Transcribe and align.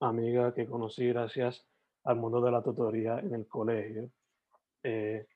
amiga 0.00 0.54
que 0.54 0.66
conocí 0.66 1.06
gracias 1.08 1.66
al 2.04 2.16
mundo 2.16 2.40
de 2.40 2.50
la 2.50 2.62
tutoría 2.62 3.18
en 3.18 3.34
el 3.34 3.46
colegio. 3.46 4.10
Eh, 4.82 5.26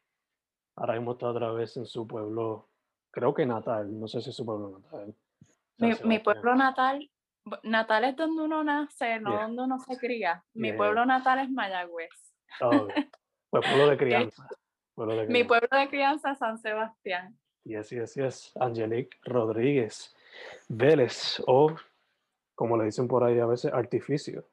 ahora 0.77 0.95
mismo 0.95 1.13
está 1.13 1.29
otra 1.29 1.53
vez 1.53 1.77
en 1.77 1.87
su 1.87 2.07
pueblo, 2.07 2.69
creo 3.11 3.35
que 3.35 3.45
natal, 3.45 3.99
no 3.99 4.07
sé 4.09 4.21
si 4.21 4.31
es 4.31 4.37
su 4.37 4.45
pueblo 4.45 4.79
natal. 4.79 5.15
Mi, 5.79 5.93
mi, 6.05 6.19
pueblo 6.19 6.55
natal, 6.55 7.11
natal 7.65 8.05
es 8.05 8.17
donde 8.17 8.43
uno 8.43 8.63
nace, 8.63 9.19
no 9.21 9.33
donde 9.33 9.63
uno 9.63 9.79
se 9.81 9.97
cría. 9.97 10.45
Mi 10.55 10.73
pueblo 10.73 11.05
natal 11.05 11.41
es 11.41 11.51
Mayagüez. 11.51 12.11
Oh, 12.61 12.71
pues 13.51 13.67
pueblo 13.67 13.89
de 13.89 13.97
crianza. 13.97 14.49
Pueblo 14.95 15.15
de 15.15 15.27
crianza. 15.27 15.33
Mi 15.33 15.45
pueblo 15.45 15.69
de 15.71 15.89
crianza 15.89 16.35
San 16.35 16.59
Sebastián. 16.59 17.37
Yes, 17.65 17.91
yes, 17.91 18.15
yes. 18.15 18.53
Angelique 18.61 19.17
Rodríguez 19.25 20.15
Vélez, 20.69 21.43
o 21.47 21.75
como 22.55 22.77
le 22.77 22.85
dicen 22.85 23.09
por 23.09 23.25
ahí 23.25 23.39
a 23.39 23.47
veces, 23.47 23.73
artificio, 23.73 24.47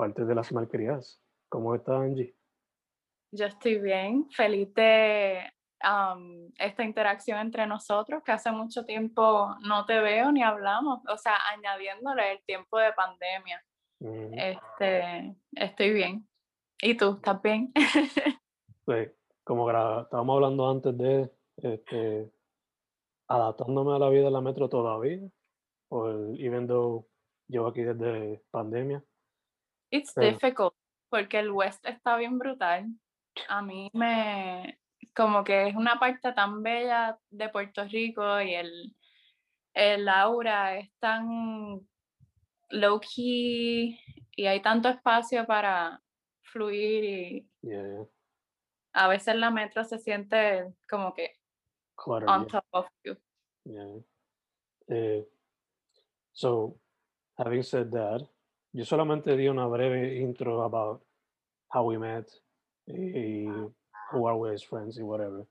parte 0.00 0.24
de 0.24 0.34
las 0.34 0.50
malcriadas. 0.50 1.20
¿Cómo 1.50 1.74
está 1.74 2.00
Angie? 2.00 2.34
Yo 3.32 3.44
estoy 3.44 3.78
bien, 3.78 4.30
feliz 4.30 4.72
de 4.72 5.42
esta 6.58 6.82
interacción 6.82 7.38
entre 7.38 7.66
nosotros, 7.66 8.22
que 8.24 8.32
hace 8.32 8.50
mucho 8.50 8.86
tiempo 8.86 9.54
no 9.60 9.84
te 9.84 10.00
veo 10.00 10.32
ni 10.32 10.42
hablamos, 10.42 11.00
o 11.06 11.18
sea, 11.18 11.34
añadiéndole 11.54 12.32
el 12.32 12.42
tiempo 12.46 12.78
de 12.78 12.94
pandemia. 12.94 13.62
este, 14.32 15.36
estoy 15.52 15.92
bien. 15.92 16.26
¿Y 16.80 16.96
tú, 16.96 17.16
estás 17.16 17.42
bien? 17.42 17.70
pues, 18.86 19.12
como 19.44 19.68
estábamos 19.68 20.34
hablando 20.34 20.70
antes 20.70 20.96
de, 20.96 21.30
este, 21.58 22.30
adaptándome 23.28 23.96
a 23.96 23.98
la 23.98 24.08
vida 24.08 24.24
de 24.24 24.30
la 24.30 24.40
metro 24.40 24.70
todavía, 24.70 25.28
por, 25.88 26.10
even 26.38 26.66
though 26.66 27.06
llevo 27.48 27.66
aquí 27.66 27.82
desde 27.82 28.42
pandemia. 28.50 29.04
It's 29.90 30.14
difficult, 30.14 30.74
porque 31.08 31.38
el 31.38 31.50
West 31.50 31.84
está 31.86 32.16
bien 32.16 32.38
brutal. 32.38 32.86
A 33.48 33.62
mí 33.62 33.90
me, 33.92 34.78
como 35.14 35.44
que 35.44 35.68
es 35.68 35.74
una 35.74 35.98
parte 35.98 36.32
tan 36.32 36.62
bella 36.62 37.18
de 37.30 37.48
Puerto 37.48 37.84
Rico 37.84 38.40
y 38.40 38.54
el, 38.54 38.96
el 39.74 40.08
aura 40.08 40.78
es 40.78 40.90
tan 40.98 41.80
low 42.70 43.00
key 43.00 43.98
y 44.36 44.46
hay 44.46 44.62
tanto 44.62 44.88
espacio 44.88 45.46
para 45.46 46.00
fluir 46.42 47.04
y 47.04 47.48
a 48.92 49.08
veces 49.08 49.36
la 49.36 49.50
metro 49.50 49.84
se 49.84 49.98
siente 49.98 50.72
como 50.88 51.14
que 51.14 51.36
on 52.06 52.46
top 52.46 52.64
of 52.72 52.86
you. 53.04 53.16
Yeah. 53.64 54.00
Eh, 54.88 55.22
so, 56.32 56.78
having 57.36 57.62
said 57.62 57.90
that, 57.92 58.26
yo 58.72 58.84
solamente 58.84 59.36
di 59.36 59.48
una 59.48 59.66
breve 59.66 60.16
intro 60.18 60.62
about 60.62 61.02
how 61.72 61.84
we 61.84 61.98
met 61.98 62.30
y 62.86 63.46
who 64.12 64.28
are 64.28 64.36
we 64.36 64.52
as 64.52 64.64
friends 64.64 64.98
y 64.98 65.02
whatever. 65.02 65.46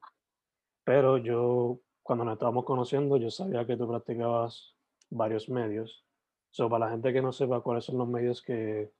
Pero 0.83 1.17
yo, 1.17 1.79
cuando 2.01 2.25
nos 2.25 2.33
estábamos 2.33 2.65
conociendo, 2.65 3.17
yo 3.17 3.29
sabía 3.29 3.65
que 3.65 3.77
tú 3.77 3.87
practicabas 3.87 4.75
varios 5.09 5.49
medios. 5.49 6.05
So, 6.51 6.69
para 6.69 6.85
la 6.85 6.91
gente 6.91 7.13
que 7.13 7.21
no 7.21 7.31
sepa 7.31 7.61
cuáles 7.61 7.85
son 7.85 7.97
los 7.97 8.07
medios 8.07 8.41
que 8.41 8.91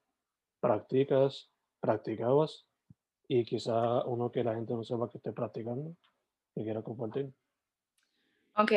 practicas, 0.59 1.49
practicabas, 1.79 2.67
y 3.27 3.43
quizá 3.45 4.03
uno 4.05 4.31
que 4.31 4.43
la 4.43 4.55
gente 4.55 4.73
no 4.73 4.83
sepa 4.83 5.09
que 5.09 5.17
esté 5.17 5.31
practicando, 5.31 5.95
que 6.53 6.63
quiera 6.63 6.81
compartir. 6.81 7.31
Ok, 8.55 8.71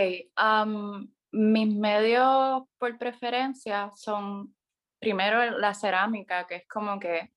mis 1.33 1.75
medios 1.75 2.63
por 2.79 2.99
preferencia 2.99 3.91
son 3.95 4.55
primero 5.03 5.59
la 5.59 5.75
cerámica, 5.75 6.47
que 6.47 6.57
es 6.57 6.69
como 6.69 6.99
que 6.99 7.31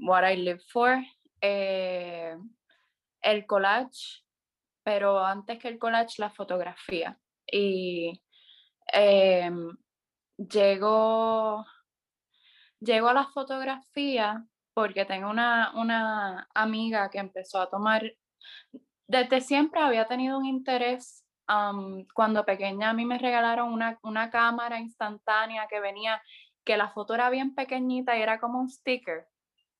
what 0.00 0.24
I 0.24 0.36
live 0.36 0.60
for, 0.68 0.96
eh, 1.40 2.36
el 3.20 3.46
collage, 3.46 4.22
pero 4.82 5.18
antes 5.18 5.58
que 5.58 5.68
el 5.68 5.78
collage, 5.78 6.14
la 6.18 6.30
fotografía. 6.30 7.18
Y 7.46 8.22
eh, 8.92 9.50
llego, 10.36 11.66
llego 12.80 13.08
a 13.08 13.14
la 13.14 13.26
fotografía 13.26 14.46
porque 14.74 15.04
tengo 15.04 15.28
una, 15.28 15.72
una 15.74 16.48
amiga 16.54 17.10
que 17.10 17.18
empezó 17.18 17.60
a 17.60 17.68
tomar 17.68 18.02
desde 19.12 19.42
siempre 19.42 19.80
había 19.80 20.06
tenido 20.06 20.38
un 20.38 20.46
interés. 20.46 21.22
Cuando 22.14 22.44
pequeña 22.44 22.90
a 22.90 22.94
mí 22.94 23.04
me 23.04 23.18
regalaron 23.18 23.72
una, 23.72 23.98
una, 24.02 24.30
cámara 24.30 24.78
instantánea 24.78 25.66
que 25.68 25.80
venía, 25.80 26.22
que 26.64 26.76
la 26.76 26.88
foto 26.88 27.14
era 27.14 27.30
bien 27.30 27.54
pequeñita 27.54 28.16
y 28.16 28.22
era 28.22 28.38
como 28.40 28.60
un 28.60 28.68
sticker. 28.68 29.26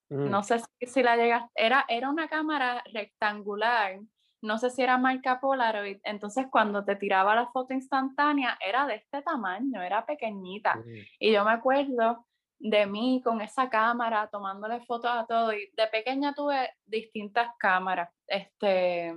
Mm. 0.08 0.30
No 0.30 0.42
sé 0.42 0.58
si, 0.58 0.86
si 0.86 1.02
la 1.02 1.16
llegaste, 1.16 1.50
era, 1.54 1.84
era 1.88 2.10
una 2.10 2.28
cámara 2.28 2.82
rectangular, 2.92 4.00
no 4.42 4.58
sé 4.58 4.70
si 4.70 4.82
era 4.82 4.98
marca 4.98 5.40
Polaroid, 5.40 5.98
entonces 6.02 6.46
cuando 6.50 6.84
te 6.84 6.96
tiraba 6.96 7.34
la 7.34 7.46
foto 7.46 7.74
instantánea 7.74 8.58
era 8.60 8.86
de 8.86 8.96
este 8.96 9.22
tamaño, 9.22 9.80
era 9.82 10.04
pequeñita. 10.04 10.76
Mm. 10.76 10.94
Y 11.20 11.32
yo 11.32 11.44
me 11.44 11.52
acuerdo 11.52 12.26
de 12.58 12.86
mí 12.86 13.20
con 13.24 13.40
esa 13.40 13.68
cámara, 13.68 14.28
tomándole 14.30 14.80
fotos 14.80 15.10
a 15.12 15.26
todo. 15.26 15.52
Y 15.52 15.70
de 15.76 15.86
pequeña 15.88 16.34
tuve 16.34 16.70
distintas 16.84 17.50
cámaras. 17.58 18.10
Este, 18.26 19.14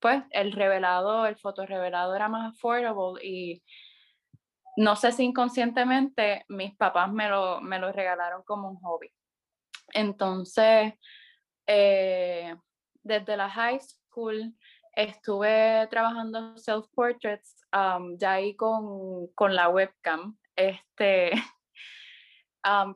pues 0.00 0.22
el 0.30 0.52
revelado, 0.52 1.26
el 1.26 1.36
fotorrevelado 1.36 2.14
era 2.14 2.28
más 2.28 2.54
affordable 2.54 3.24
y 3.24 3.62
no 4.76 4.96
sé 4.96 5.12
si 5.12 5.24
inconscientemente 5.24 6.44
mis 6.48 6.76
papás 6.76 7.12
me 7.12 7.28
lo, 7.28 7.60
me 7.60 7.78
lo 7.78 7.92
regalaron 7.92 8.42
como 8.44 8.70
un 8.70 8.76
hobby. 8.80 9.10
Entonces, 9.92 10.94
eh, 11.66 12.54
desde 13.02 13.36
la 13.36 13.48
high 13.48 13.80
school 13.80 14.54
estuve 14.96 15.86
trabajando 15.90 16.56
self-portraits 16.56 17.64
ya 18.18 18.32
ahí 18.32 18.54
con, 18.56 19.28
con 19.34 19.54
la 19.54 19.68
webcam. 19.68 20.36
Este, 20.56 21.32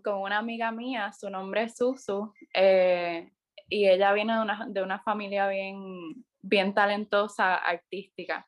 con 0.04 0.22
una 0.22 0.38
amiga 0.38 0.70
mía, 0.72 1.12
su 1.12 1.28
nombre 1.28 1.64
es 1.64 1.76
Susu, 1.76 2.32
eh, 2.54 3.30
y 3.68 3.88
ella 3.88 4.12
viene 4.12 4.34
de 4.34 4.40
una, 4.40 4.66
de 4.68 4.82
una, 4.82 5.00
familia 5.00 5.48
bien, 5.48 6.24
bien 6.48 6.74
talentosa, 6.74 7.56
artística. 7.56 8.46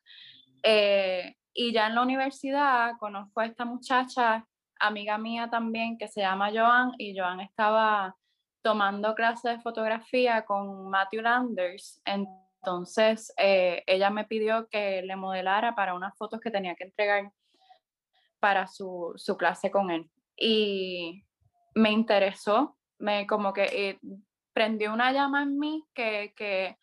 Eh, 0.63 1.35
y 1.53 1.73
ya 1.73 1.87
en 1.87 1.95
la 1.95 2.01
universidad 2.01 2.97
conozco 2.99 3.41
a 3.41 3.45
esta 3.45 3.65
muchacha, 3.65 4.45
amiga 4.79 5.17
mía 5.17 5.49
también 5.49 5.97
que 5.97 6.07
se 6.07 6.21
llama 6.21 6.51
Joan 6.53 6.93
y 6.97 7.17
Joan 7.17 7.39
estaba 7.41 8.15
tomando 8.61 9.15
clases 9.15 9.57
de 9.57 9.61
fotografía 9.61 10.45
con 10.45 10.89
Matthew 10.89 11.21
Landers. 11.21 12.01
Entonces, 12.05 13.33
eh, 13.37 13.83
ella 13.87 14.09
me 14.09 14.25
pidió 14.25 14.67
que 14.69 15.01
le 15.01 15.15
modelara 15.15 15.75
para 15.75 15.93
unas 15.93 16.15
fotos 16.17 16.39
que 16.39 16.51
tenía 16.51 16.75
que 16.75 16.85
entregar 16.85 17.31
para 18.39 18.67
su, 18.67 19.13
su 19.17 19.37
clase 19.37 19.71
con 19.71 19.91
él. 19.91 20.09
Y 20.35 21.23
me 21.75 21.91
interesó, 21.91 22.77
me 22.97 23.27
como 23.27 23.53
que 23.53 23.63
eh, 23.63 23.99
prendió 24.53 24.93
una 24.93 25.11
llama 25.11 25.43
en 25.43 25.57
mí 25.57 25.85
que, 25.93 26.33
que 26.35 26.77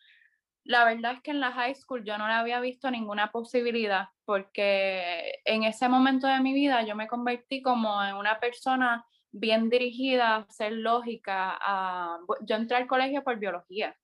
la 0.69 0.85
verdad 0.85 1.13
es 1.13 1.21
que 1.23 1.31
en 1.31 1.39
la 1.39 1.51
high 1.51 1.73
school 1.73 2.03
yo 2.03 2.15
no 2.19 2.27
le 2.27 2.33
había 2.33 2.59
visto 2.59 2.91
ninguna 2.91 3.31
posibilidad 3.31 4.09
porque 4.23 5.39
en 5.43 5.63
ese 5.63 5.89
momento 5.89 6.27
de 6.27 6.39
mi 6.41 6.53
vida 6.53 6.83
yo 6.83 6.95
me 6.95 7.07
convertí 7.07 7.63
como 7.63 8.03
en 8.03 8.13
una 8.13 8.39
persona 8.39 9.03
bien 9.31 9.71
dirigida 9.71 10.35
a 10.35 10.49
ser 10.51 10.73
lógica. 10.73 11.57
A, 11.59 12.19
yo 12.41 12.55
entré 12.55 12.77
al 12.77 12.85
colegio 12.85 13.23
por 13.23 13.39
biología. 13.39 13.97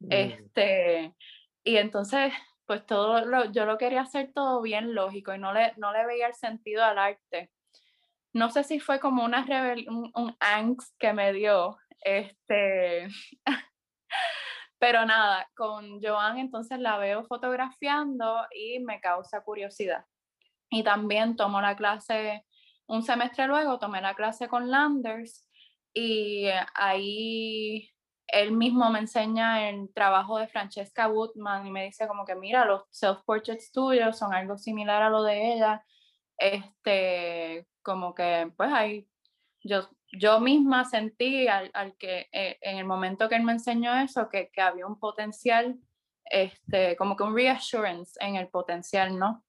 Mm. 0.00 0.08
Este, 0.10 1.14
y 1.62 1.76
entonces, 1.76 2.32
pues 2.66 2.84
todo 2.84 3.24
lo, 3.24 3.52
yo 3.52 3.64
lo 3.64 3.78
quería 3.78 4.00
hacer 4.00 4.32
todo 4.34 4.60
bien 4.60 4.96
lógico 4.96 5.32
y 5.32 5.38
no 5.38 5.52
le, 5.52 5.72
no 5.76 5.92
le 5.92 6.04
veía 6.04 6.26
el 6.26 6.34
sentido 6.34 6.82
al 6.82 6.98
arte. 6.98 7.52
No 8.32 8.50
sé 8.50 8.64
si 8.64 8.80
fue 8.80 8.98
como 8.98 9.24
una 9.24 9.46
un, 9.86 10.10
un 10.16 10.36
angst 10.40 10.96
que 10.98 11.12
me 11.12 11.32
dio. 11.32 11.78
Este, 12.00 13.06
Pero 14.78 15.04
nada, 15.04 15.50
con 15.56 16.00
Joan 16.00 16.38
entonces 16.38 16.78
la 16.78 16.98
veo 16.98 17.24
fotografiando 17.24 18.46
y 18.54 18.78
me 18.80 19.00
causa 19.00 19.42
curiosidad. 19.42 20.04
Y 20.70 20.82
también 20.84 21.36
tomo 21.36 21.60
la 21.60 21.76
clase, 21.76 22.44
un 22.86 23.02
semestre 23.02 23.46
luego 23.46 23.78
tomé 23.78 24.00
la 24.00 24.14
clase 24.14 24.48
con 24.48 24.70
Landers 24.70 25.48
y 25.94 26.48
ahí 26.74 27.90
él 28.28 28.52
mismo 28.52 28.90
me 28.90 29.00
enseña 29.00 29.68
el 29.70 29.92
trabajo 29.94 30.38
de 30.38 30.48
Francesca 30.48 31.08
Woodman 31.08 31.66
y 31.66 31.70
me 31.70 31.84
dice 31.84 32.06
como 32.06 32.24
que 32.24 32.34
mira, 32.34 32.64
los 32.66 32.82
self-portraits 32.90 33.72
tuyos 33.72 34.18
son 34.18 34.34
algo 34.34 34.58
similar 34.58 35.02
a 35.02 35.10
lo 35.10 35.22
de 35.22 35.54
ella. 35.54 35.84
Este, 36.36 37.66
como 37.82 38.14
que 38.14 38.52
pues 38.56 38.72
ahí 38.72 39.08
yo 39.64 39.88
yo 40.12 40.40
misma 40.40 40.84
sentí 40.84 41.48
al, 41.48 41.96
que 41.98 42.28
eh, 42.32 42.58
en 42.62 42.78
el 42.78 42.84
momento 42.84 43.28
que 43.28 43.36
él 43.36 43.42
me 43.42 43.52
enseñó 43.52 43.94
eso, 43.96 44.28
que, 44.28 44.50
había 44.56 44.86
un 44.86 44.98
potencial, 44.98 45.78
este, 46.24 46.96
como 46.96 47.16
que 47.16 47.24
un 47.24 47.34
reassurance 47.34 48.18
en 48.20 48.36
el 48.36 48.48
potencial, 48.48 49.18
¿no? 49.18 49.44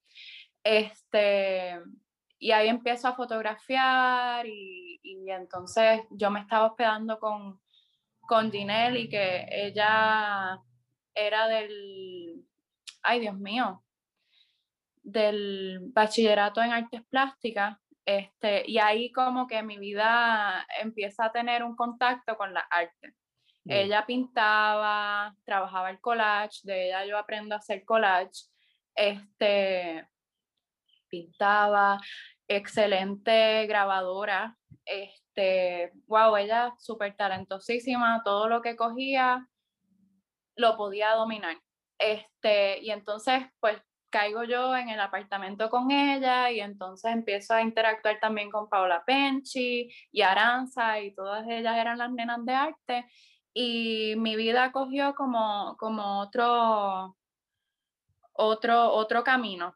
Este, 0.63 1.79
y 2.37 2.51
ahí 2.51 2.67
empiezo 2.67 3.07
a 3.07 3.15
fotografiar 3.15 4.45
y, 4.47 4.99
entonces 5.27 6.01
yo 6.09 6.31
me 6.31 6.39
estaba 6.39 6.67
hospedando 6.67 7.19
con, 7.19 7.59
con 8.21 8.51
Ginelle 8.51 8.99
y 9.01 9.09
que 9.09 9.45
ella 9.51 10.59
era 11.13 11.47
del, 11.47 12.45
ay 13.03 13.19
Dios 13.19 13.37
mío, 13.37 13.83
del 15.03 15.79
bachillerato 15.93 16.61
en 16.61 16.73
artes 16.73 17.01
plásticas 17.09 17.77
este, 18.09 18.63
y 18.65 18.79
ahí 18.79 19.11
como 19.11 19.45
que 19.45 19.61
mi 19.61 19.77
vida 19.77 20.65
empieza 20.81 21.25
a 21.25 21.31
tener 21.31 21.63
un 21.63 21.75
contacto 21.75 22.35
con 22.37 22.55
la 22.55 22.61
arte. 22.61 23.13
Ella 23.65 24.03
pintaba, 24.07 25.35
trabajaba 25.45 25.91
el 25.91 26.01
collage, 26.01 26.61
de 26.63 26.87
ella 26.87 27.05
yo 27.05 27.19
aprendo 27.19 27.53
a 27.53 27.59
hacer 27.59 27.85
collage. 27.85 28.47
Este, 28.95 30.07
pintaba, 31.07 31.99
excelente 32.47 33.67
grabadora. 33.67 34.57
Este, 34.85 35.91
wow, 36.07 36.35
ella 36.35 36.73
súper 36.79 37.15
talentosísima, 37.15 38.23
todo 38.25 38.49
lo 38.49 38.63
que 38.63 38.75
cogía 38.75 39.47
lo 40.55 40.75
podía 40.77 41.11
dominar. 41.11 41.57
Este, 41.99 42.79
y 42.79 42.89
entonces, 42.89 43.43
pues 43.59 43.79
caigo 44.09 44.43
yo 44.43 44.75
en 44.75 44.89
el 44.89 44.99
apartamento 44.99 45.69
con 45.69 45.91
ella 45.91 46.51
y 46.51 46.59
entonces 46.59 47.11
empiezo 47.11 47.53
a 47.53 47.61
interactuar 47.61 48.19
también 48.19 48.49
con 48.49 48.69
Paola 48.69 49.03
Penchi 49.05 49.89
y 50.11 50.21
Aranza 50.21 50.99
y 50.99 51.13
todas 51.13 51.47
ellas 51.47 51.77
eran 51.77 51.97
las 51.97 52.11
nenas 52.11 52.43
de 52.45 52.53
arte 52.53 53.05
y 53.53 54.15
mi 54.17 54.35
vida 54.35 54.71
cogió 54.71 55.15
como, 55.15 55.75
como 55.77 56.19
otro, 56.19 57.15
otro, 58.33 58.91
otro 58.93 59.23
camino. 59.23 59.75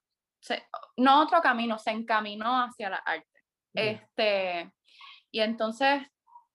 no 0.98 1.22
otro 1.22 1.42
camino, 1.42 1.78
se 1.78 1.92
encaminó 1.92 2.64
hacia 2.64 2.90
la 2.90 2.98
arte. 2.98 3.28
Este, 3.74 4.72
y 5.32 5.40
entonces 5.40 6.04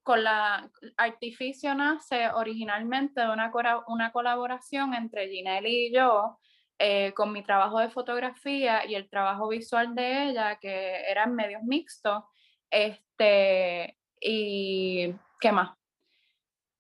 con 0.08 0.24
la 0.24 0.70
Artificio 0.96 1.74
nace 1.74 2.30
originalmente 2.30 3.28
una, 3.28 3.52
una 3.88 4.10
colaboración 4.10 4.94
entre 4.94 5.28
Ginelli 5.28 5.88
y 5.88 5.94
yo, 5.94 6.38
eh, 6.78 7.12
con 7.14 7.32
mi 7.32 7.42
trabajo 7.42 7.78
de 7.80 7.90
fotografía 7.90 8.86
y 8.86 8.94
el 8.94 9.08
trabajo 9.08 9.48
visual 9.48 9.94
de 9.94 10.30
ella, 10.30 10.58
que 10.60 11.02
eran 11.10 11.34
medios 11.34 11.62
mixtos. 11.62 12.24
Este, 12.70 13.98
y 14.20 15.14
qué 15.40 15.52
más. 15.52 15.76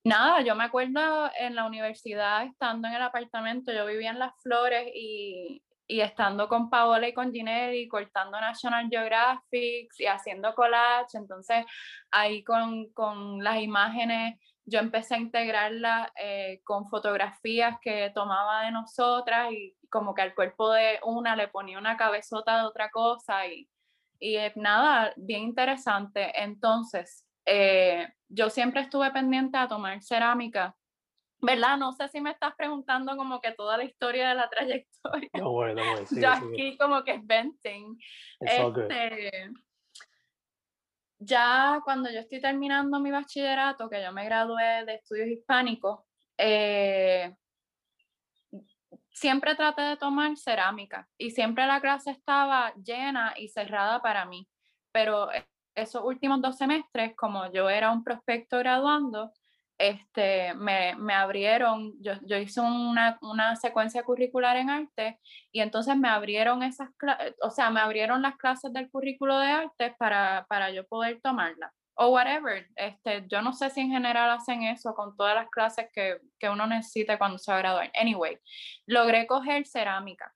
Nada, 0.04 0.40
yo 0.42 0.54
me 0.54 0.64
acuerdo 0.64 1.30
en 1.38 1.54
la 1.54 1.66
universidad, 1.66 2.44
estando 2.44 2.88
en 2.88 2.94
el 2.94 3.02
apartamento, 3.02 3.72
yo 3.72 3.84
vivía 3.86 4.10
en 4.10 4.18
Las 4.18 4.32
Flores 4.42 4.88
y, 4.94 5.62
y 5.88 6.00
estando 6.00 6.48
con 6.48 6.70
Paola 6.70 7.08
y 7.08 7.14
con 7.14 7.32
Ginelli, 7.32 7.88
cortando 7.88 8.40
National 8.40 8.88
Geographic 8.88 9.90
y 9.98 10.06
haciendo 10.06 10.54
collage, 10.54 11.18
entonces 11.18 11.66
ahí 12.10 12.44
con, 12.44 12.92
con 12.92 13.42
las 13.42 13.60
imágenes 13.60 14.38
yo 14.70 14.80
empecé 14.80 15.14
a 15.14 15.18
integrarla 15.18 16.12
eh, 16.14 16.60
con 16.62 16.88
fotografías 16.88 17.78
que 17.80 18.10
tomaba 18.14 18.64
de 18.64 18.72
nosotras 18.72 19.50
y 19.50 19.74
como 19.90 20.14
que 20.14 20.22
al 20.22 20.34
cuerpo 20.34 20.70
de 20.72 21.00
una 21.04 21.36
le 21.36 21.48
ponía 21.48 21.78
una 21.78 21.96
cabezota 21.96 22.58
de 22.58 22.66
otra 22.66 22.90
cosa 22.90 23.46
y, 23.46 23.68
y 24.20 24.36
nada, 24.56 25.12
bien 25.16 25.42
interesante. 25.42 26.32
Entonces, 26.42 27.24
eh, 27.46 28.08
yo 28.28 28.50
siempre 28.50 28.82
estuve 28.82 29.10
pendiente 29.10 29.56
a 29.56 29.68
tomar 29.68 30.02
cerámica, 30.02 30.76
¿verdad? 31.40 31.78
No 31.78 31.92
sé 31.92 32.08
si 32.08 32.20
me 32.20 32.30
estás 32.30 32.54
preguntando 32.56 33.16
como 33.16 33.40
que 33.40 33.52
toda 33.52 33.76
la 33.76 33.84
historia 33.84 34.28
de 34.28 34.34
la 34.34 34.48
trayectoria. 34.50 35.30
No, 35.34 35.52
bueno, 35.52 35.82
no, 35.82 36.06
sí, 36.06 36.20
yo 36.20 36.30
aquí 36.30 36.76
como 36.76 37.02
que 37.04 37.14
es 37.14 37.26
venting. 37.26 37.98
Este, 38.40 39.50
ya 41.18 41.80
cuando 41.84 42.10
yo 42.10 42.20
estoy 42.20 42.40
terminando 42.40 43.00
mi 43.00 43.10
bachillerato, 43.10 43.88
que 43.88 44.02
yo 44.02 44.12
me 44.12 44.24
gradué 44.24 44.84
de 44.84 44.94
estudios 44.94 45.28
hispánicos, 45.28 46.00
eh, 46.36 47.34
siempre 49.18 49.56
traté 49.56 49.82
de 49.82 49.96
tomar 49.96 50.36
cerámica 50.36 51.08
y 51.18 51.30
siempre 51.30 51.66
la 51.66 51.80
clase 51.80 52.10
estaba 52.10 52.72
llena 52.74 53.34
y 53.36 53.48
cerrada 53.48 54.00
para 54.00 54.24
mí. 54.26 54.48
Pero 54.92 55.28
esos 55.74 56.02
últimos 56.04 56.40
dos 56.40 56.56
semestres, 56.56 57.16
como 57.16 57.50
yo 57.52 57.68
era 57.68 57.90
un 57.90 58.04
prospecto 58.04 58.58
graduando, 58.58 59.32
este, 59.76 60.54
me, 60.54 60.94
me 60.96 61.14
abrieron, 61.14 61.94
yo, 62.00 62.12
yo 62.22 62.36
hice 62.36 62.60
una, 62.60 63.18
una, 63.22 63.54
secuencia 63.54 64.02
curricular 64.02 64.56
en 64.56 64.70
arte 64.70 65.20
y 65.52 65.60
entonces 65.60 65.96
me 65.96 66.08
abrieron 66.08 66.64
esas, 66.64 66.90
o 67.42 67.50
sea, 67.50 67.70
me 67.70 67.80
abrieron 67.80 68.22
las 68.22 68.36
clases 68.36 68.72
del 68.72 68.90
currículo 68.90 69.38
de 69.38 69.48
arte 69.48 69.94
para, 69.98 70.46
para 70.48 70.70
yo 70.72 70.84
poder 70.86 71.20
tomarla. 71.20 71.72
O 72.00 72.10
whatever, 72.10 72.68
este, 72.76 73.26
yo 73.26 73.42
no 73.42 73.52
sé 73.52 73.70
si 73.70 73.80
en 73.80 73.90
general 73.90 74.30
hacen 74.30 74.62
eso 74.62 74.94
con 74.94 75.16
todas 75.16 75.34
las 75.34 75.50
clases 75.50 75.88
que, 75.92 76.20
que 76.38 76.48
uno 76.48 76.64
necesita 76.66 77.18
cuando 77.18 77.38
se 77.38 77.50
va 77.50 77.58
a 77.58 77.60
graduar. 77.60 77.90
Anyway, 78.00 78.38
logré 78.86 79.26
coger 79.26 79.66
cerámica. 79.66 80.32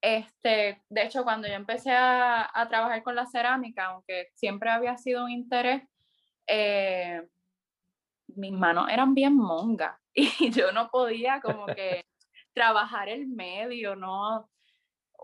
Este, 0.00 0.82
de 0.88 1.02
hecho, 1.02 1.22
cuando 1.22 1.46
yo 1.46 1.54
empecé 1.54 1.92
a, 1.92 2.50
a 2.52 2.68
trabajar 2.68 3.04
con 3.04 3.14
la 3.14 3.26
cerámica, 3.26 3.86
aunque 3.86 4.30
siempre 4.34 4.70
había 4.70 4.96
sido 4.96 5.24
un 5.24 5.30
interés, 5.30 5.82
eh, 6.48 7.22
mis 8.34 8.52
manos 8.52 8.88
eran 8.90 9.14
bien 9.14 9.36
mongas 9.36 9.96
y 10.14 10.50
yo 10.50 10.72
no 10.72 10.90
podía 10.90 11.40
como 11.40 11.66
que 11.66 12.04
trabajar 12.52 13.08
el 13.08 13.28
medio, 13.28 13.94
¿no? 13.94 14.50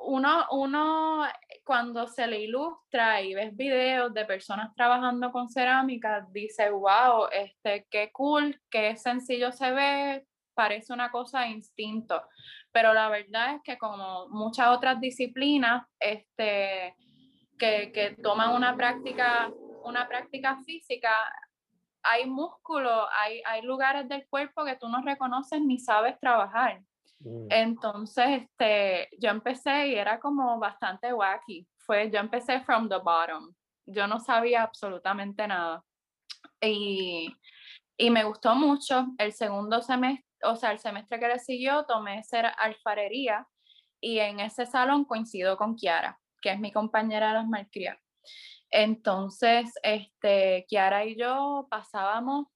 Uno, 0.03 0.47
uno 0.51 1.27
cuando 1.65 2.07
se 2.07 2.27
le 2.27 2.41
ilustra 2.43 3.21
y 3.23 3.35
ves 3.35 3.57
videos 3.57 4.13
de 4.15 4.25
personas 4.25 4.75
trabajando 4.75 5.33
con 5.33 5.49
cerámica, 5.49 6.27
dice, 6.31 6.71
wow, 6.71 7.27
este, 7.33 7.87
qué 7.91 8.11
cool, 8.13 8.61
qué 8.71 8.97
sencillo 8.97 9.51
se 9.53 9.73
ve, 9.73 10.27
parece 10.55 10.93
una 10.93 11.11
cosa 11.11 11.41
de 11.41 11.49
instinto. 11.49 12.23
Pero 12.73 12.95
la 12.95 13.09
verdad 13.09 13.57
es 13.57 13.63
que 13.63 13.79
como 13.79 14.29
muchas 14.29 14.69
otras 14.69 15.01
disciplinas, 15.01 15.87
este, 15.99 16.95
que, 17.59 17.91
que 17.93 18.17
toman 18.23 18.55
una 18.55 18.77
práctica, 18.77 19.51
una 19.83 20.07
práctica 20.07 20.59
física, 20.65 21.11
hay 22.03 22.27
músculo, 22.27 23.09
hay, 23.13 23.43
hay 23.45 23.63
lugares 23.63 24.09
del 24.09 24.27
cuerpo 24.29 24.65
que 24.65 24.77
tú 24.77 24.89
no 24.89 25.03
reconoces 25.03 25.61
ni 25.61 25.79
sabes 25.79 26.19
trabajar. 26.21 26.81
Mm. 27.21 27.47
Entonces, 27.51 28.43
este, 28.43 29.09
yo 29.19 29.31
empecé 29.31 29.89
y 29.89 29.95
era 29.95 30.21
como 30.21 30.59
bastante 30.59 31.13
wacky. 31.13 31.67
Fue, 31.79 32.11
yo 32.11 32.19
empecé 32.19 32.61
from 32.61 32.89
the 32.89 32.99
bottom. 32.99 33.55
yo 33.87 34.07
no 34.09 34.19
sabía 34.19 34.63
absolutamente 34.63 35.47
nada. 35.47 35.85
Y, 36.61 37.33
y 37.97 38.11
me 38.11 38.25
gustó 38.25 38.55
mucho. 38.55 39.07
El 39.19 39.33
segundo 39.33 39.81
semestre, 39.83 40.27
o 40.43 40.57
sea, 40.57 40.73
el 40.73 40.79
semestre 40.79 41.21
que 41.21 41.29
le 41.29 41.39
siguió, 41.39 41.85
tomé 41.85 42.23
ser 42.25 42.47
alfarería 42.59 43.47
y 44.01 44.19
en 44.19 44.41
ese 44.41 44.67
salón 44.67 45.05
coincido 45.05 45.57
con 45.57 45.77
Kiara, 45.77 46.19
que 46.43 46.51
es 46.51 46.59
mi 46.59 46.73
compañera 46.73 47.29
de 47.29 47.35
las 47.35 47.47
malcrias. 47.47 47.99
Entonces, 48.71 49.73
este, 49.83 50.67
Kiara 50.69 51.05
y 51.05 51.17
yo 51.17 51.67
pasábamos 51.71 52.49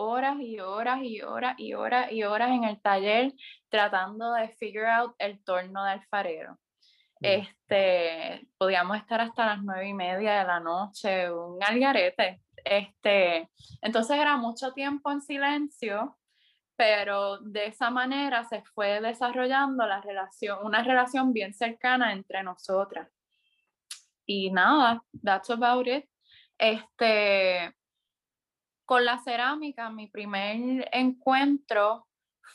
horas 0.00 0.36
y 0.40 0.58
horas 0.60 1.02
y 1.02 1.20
horas 1.20 1.54
y 1.58 1.74
horas 1.74 2.10
y 2.10 2.22
horas 2.24 2.50
en 2.50 2.64
el 2.64 2.80
taller 2.80 3.32
tratando 3.68 4.32
de 4.32 4.48
figure 4.48 4.88
out 4.88 5.14
el 5.18 5.42
torno 5.44 5.84
de 5.84 5.90
alfarero. 5.90 6.54
Mm. 7.20 7.26
Este, 7.26 8.48
podíamos 8.56 8.96
estar 8.96 9.20
hasta 9.20 9.46
las 9.46 9.62
nueve 9.62 9.88
y 9.88 9.94
media 9.94 10.38
de 10.38 10.44
la 10.44 10.60
noche, 10.60 11.30
un 11.30 11.62
algarete. 11.62 12.40
Este, 12.64 13.48
entonces 13.82 14.16
era 14.16 14.36
mucho 14.36 14.72
tiempo 14.72 15.10
en 15.10 15.20
silencio, 15.20 16.18
pero 16.76 17.38
de 17.38 17.66
esa 17.66 17.90
manera 17.90 18.44
se 18.44 18.62
fue 18.74 19.00
desarrollando 19.02 19.86
la 19.86 20.00
relación, 20.00 20.58
una 20.64 20.82
relación 20.82 21.32
bien 21.34 21.52
cercana 21.52 22.12
entre 22.12 22.42
nosotras. 22.42 23.08
Y 24.24 24.50
nada, 24.50 25.02
that's 25.22 25.50
about 25.50 25.86
it. 25.86 26.06
Este, 26.56 27.74
con 28.90 29.04
la 29.04 29.20
cerámica, 29.20 29.88
mi 29.88 30.08
primer 30.08 30.88
encuentro 30.90 32.08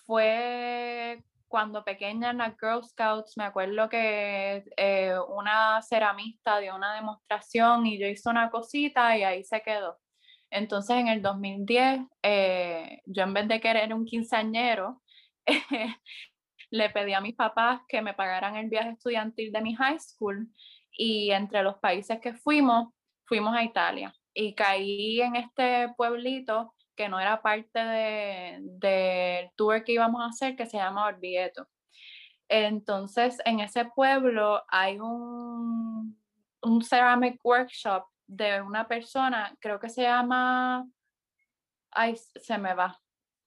fue 0.05 1.23
cuando 1.47 1.85
pequeña 1.85 2.31
en 2.31 2.39
las 2.39 2.57
Girl 2.59 2.83
Scouts, 2.83 3.37
me 3.37 3.45
acuerdo 3.45 3.87
que 3.87 4.65
eh, 4.75 5.15
una 5.29 5.81
ceramista 5.81 6.59
dio 6.59 6.75
una 6.75 6.93
demostración 6.93 7.85
y 7.85 7.97
yo 7.97 8.07
hice 8.07 8.29
una 8.29 8.49
cosita 8.49 9.17
y 9.17 9.23
ahí 9.23 9.45
se 9.45 9.61
quedó. 9.61 9.97
Entonces 10.49 10.97
en 10.97 11.07
el 11.07 11.21
2010, 11.21 12.01
eh, 12.21 13.01
yo 13.05 13.23
en 13.23 13.33
vez 13.33 13.47
de 13.47 13.61
querer 13.61 13.93
un 13.93 14.03
quinceañero, 14.03 15.01
le 16.69 16.89
pedí 16.89 17.13
a 17.13 17.21
mis 17.21 17.35
papás 17.35 17.79
que 17.87 18.01
me 18.01 18.13
pagaran 18.13 18.57
el 18.57 18.67
viaje 18.67 18.89
estudiantil 18.89 19.53
de 19.53 19.61
mi 19.61 19.73
high 19.73 20.01
school 20.01 20.49
y 20.91 21.31
entre 21.31 21.63
los 21.63 21.77
países 21.77 22.19
que 22.19 22.33
fuimos, 22.33 22.89
fuimos 23.23 23.55
a 23.55 23.63
Italia 23.63 24.13
y 24.35 24.53
caí 24.53 25.21
en 25.21 25.37
este 25.37 25.89
pueblito 25.97 26.75
que 26.95 27.09
no 27.09 27.19
era 27.19 27.41
parte 27.41 27.79
del 27.79 29.49
tour 29.55 29.83
que 29.83 29.93
íbamos 29.93 30.21
a 30.21 30.27
hacer, 30.27 30.55
que 30.55 30.65
se 30.65 30.77
llama 30.77 31.07
Orvieto. 31.07 31.67
Entonces, 32.47 33.37
en 33.45 33.59
ese 33.61 33.85
pueblo 33.85 34.63
hay 34.67 34.99
un, 34.99 36.21
un 36.61 36.83
ceramic 36.83 37.43
workshop 37.43 38.05
de 38.27 38.61
una 38.61 38.87
persona, 38.87 39.55
creo 39.59 39.79
que 39.79 39.89
se 39.89 40.03
llama, 40.03 40.87
ay, 41.91 42.15
se 42.15 42.57
me 42.57 42.73
va, 42.73 42.99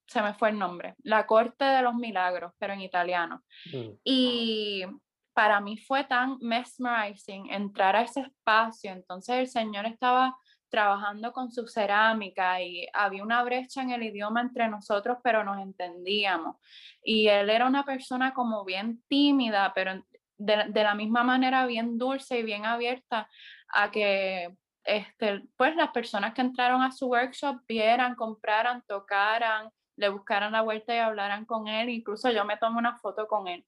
se 0.07 0.21
me 0.21 0.33
fue 0.33 0.49
el 0.49 0.59
nombre, 0.59 0.95
La 1.03 1.25
Corte 1.25 1.65
de 1.65 1.81
los 1.81 1.95
Milagros, 1.95 2.53
pero 2.57 2.73
en 2.73 2.81
italiano. 2.81 3.43
Mm. 3.73 3.89
Y 4.03 4.85
para 5.33 5.61
mí 5.61 5.77
fue 5.77 6.03
tan 6.03 6.37
mesmerizing 6.39 7.49
entrar 7.51 7.95
a 7.95 8.01
ese 8.01 8.21
espacio, 8.21 8.91
entonces 8.91 9.35
el 9.37 9.47
Señor 9.47 9.85
estaba 9.85 10.37
trabajando 10.69 11.31
con 11.33 11.51
su 11.51 11.67
cerámica 11.67 12.61
y 12.61 12.87
había 12.93 13.23
una 13.23 13.43
brecha 13.43 13.81
en 13.81 13.91
el 13.91 14.03
idioma 14.03 14.41
entre 14.41 14.67
nosotros, 14.67 15.17
pero 15.23 15.43
nos 15.43 15.59
entendíamos. 15.59 16.57
Y 17.03 17.27
él 17.27 17.49
era 17.49 17.65
una 17.65 17.83
persona 17.83 18.33
como 18.33 18.63
bien 18.65 19.03
tímida, 19.07 19.73
pero 19.73 20.03
de, 20.37 20.65
de 20.69 20.83
la 20.83 20.95
misma 20.95 21.23
manera 21.23 21.65
bien 21.65 21.97
dulce 21.97 22.39
y 22.39 22.43
bien 22.43 22.65
abierta 22.65 23.29
a 23.69 23.91
que 23.91 24.55
este, 24.83 25.43
pues 25.55 25.75
las 25.75 25.91
personas 25.91 26.33
que 26.33 26.41
entraron 26.41 26.81
a 26.81 26.91
su 26.91 27.07
workshop 27.07 27.61
vieran, 27.67 28.15
compraran, 28.15 28.83
tocaran, 28.87 29.69
le 29.97 30.09
buscaran 30.09 30.51
la 30.51 30.61
vuelta 30.61 30.95
y 30.95 30.99
hablaran 30.99 31.45
con 31.45 31.67
él. 31.67 31.89
Incluso 31.89 32.31
yo 32.31 32.45
me 32.45 32.57
tomé 32.57 32.77
una 32.79 32.97
foto 32.97 33.27
con 33.27 33.47
él. 33.47 33.65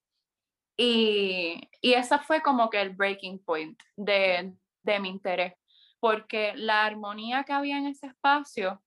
Y, 0.78 1.70
y 1.82 1.94
esa 1.94 2.20
fue 2.20 2.42
como 2.42 2.70
que 2.70 2.82
el 2.82 2.92
breaking 2.92 3.44
point 3.44 3.80
de, 3.96 4.56
de 4.84 5.00
mi 5.00 5.10
interés 5.10 5.54
porque 6.02 6.54
la 6.56 6.84
armonía 6.84 7.44
que 7.44 7.54
había 7.54 7.78
en 7.78 7.86
ese 7.86 8.08
espacio, 8.08 8.84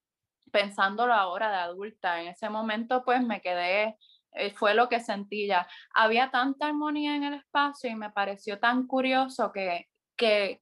pensándolo 0.50 1.14
ahora 1.14 1.50
de 1.50 1.56
adulta, 1.58 2.20
en 2.20 2.28
ese 2.28 2.50
momento 2.50 3.04
pues 3.04 3.22
me 3.22 3.40
quedé, 3.40 3.96
eh, 4.32 4.50
fue 4.50 4.74
lo 4.74 4.88
que 4.88 5.00
sentí 5.00 5.46
ya. 5.46 5.66
Había 5.94 6.30
tanta 6.32 6.66
armonía 6.66 7.14
en 7.14 7.22
el 7.22 7.34
espacio 7.34 7.88
y 7.88 7.94
me 7.94 8.10
pareció 8.10 8.58
tan 8.58 8.88
curioso 8.88 9.52
que, 9.52 9.88
que, 10.16 10.60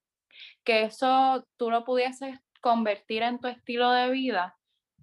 que 0.63 0.85
eso 0.85 1.49
tú 1.57 1.71
lo 1.71 1.85
pudieses 1.85 2.39
convertir 2.61 3.23
en 3.23 3.41
tu 3.41 3.49
estilo 3.49 3.91
de 3.91 4.11
vida 4.11 4.57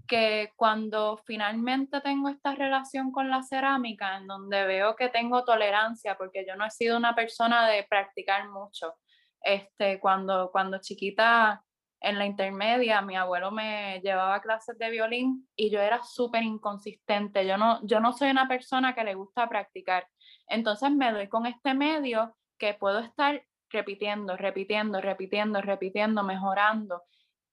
que 0.07 0.51
cuando 0.55 1.17
finalmente 1.25 2.01
tengo 2.01 2.29
esta 2.29 2.55
relación 2.55 3.11
con 3.11 3.29
la 3.29 3.43
cerámica, 3.43 4.17
en 4.17 4.27
donde 4.27 4.65
veo 4.65 4.95
que 4.95 5.09
tengo 5.09 5.45
tolerancia, 5.45 6.17
porque 6.17 6.45
yo 6.47 6.55
no 6.55 6.65
he 6.65 6.71
sido 6.71 6.97
una 6.97 7.13
persona 7.13 7.67
de 7.67 7.83
practicar 7.83 8.49
mucho, 8.49 8.95
este, 9.41 9.99
cuando, 9.99 10.49
cuando 10.51 10.79
chiquita 10.79 11.63
en 12.01 12.17
la 12.17 12.25
intermedia, 12.25 13.01
mi 13.01 13.15
abuelo 13.15 13.51
me 13.51 13.99
llevaba 14.01 14.41
clases 14.41 14.77
de 14.77 14.89
violín 14.89 15.47
y 15.55 15.69
yo 15.69 15.81
era 15.81 16.01
súper 16.03 16.43
inconsistente. 16.43 17.45
Yo 17.45 17.57
no, 17.57 17.85
yo 17.85 17.99
no 17.99 18.13
soy 18.13 18.29
una 18.29 18.47
persona 18.47 18.95
que 18.95 19.03
le 19.03 19.15
gusta 19.15 19.49
practicar. 19.49 20.07
Entonces 20.47 20.91
me 20.91 21.11
doy 21.11 21.27
con 21.27 21.45
este 21.45 21.73
medio 21.73 22.35
que 22.57 22.73
puedo 22.73 22.99
estar 22.99 23.43
repitiendo, 23.69 24.37
repitiendo, 24.37 25.01
repitiendo, 25.01 25.61
repitiendo, 25.61 26.23
mejorando. 26.23 27.03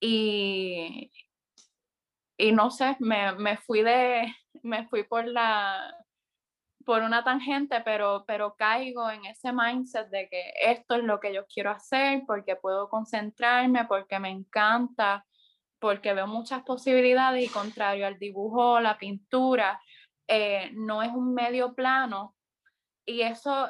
Y, 0.00 1.10
y 2.36 2.52
no 2.52 2.70
sé, 2.70 2.96
me, 3.00 3.32
me, 3.32 3.56
fui 3.56 3.82
de, 3.82 4.32
me 4.62 4.86
fui 4.88 5.04
por 5.04 5.26
la, 5.26 5.92
por 6.86 7.02
una 7.02 7.24
tangente, 7.24 7.80
pero, 7.84 8.24
pero 8.28 8.54
caigo 8.54 9.10
en 9.10 9.24
ese 9.26 9.52
mindset 9.52 10.08
de 10.08 10.28
que 10.28 10.52
esto 10.62 10.94
es 10.94 11.02
lo 11.02 11.18
que 11.18 11.34
yo 11.34 11.44
quiero 11.46 11.72
hacer, 11.72 12.22
porque 12.28 12.54
puedo 12.54 12.88
concentrarme, 12.88 13.86
porque 13.86 14.20
me 14.20 14.30
encanta, 14.30 15.26
porque 15.80 16.14
veo 16.14 16.28
muchas 16.28 16.62
posibilidades 16.62 17.44
y 17.44 17.52
contrario 17.52 18.06
al 18.06 18.20
dibujo, 18.20 18.78
la 18.78 18.98
pintura, 18.98 19.82
eh, 20.28 20.70
no 20.74 21.02
es 21.02 21.10
un 21.10 21.34
medio 21.34 21.74
plano 21.74 22.36
y 23.04 23.22
eso, 23.22 23.68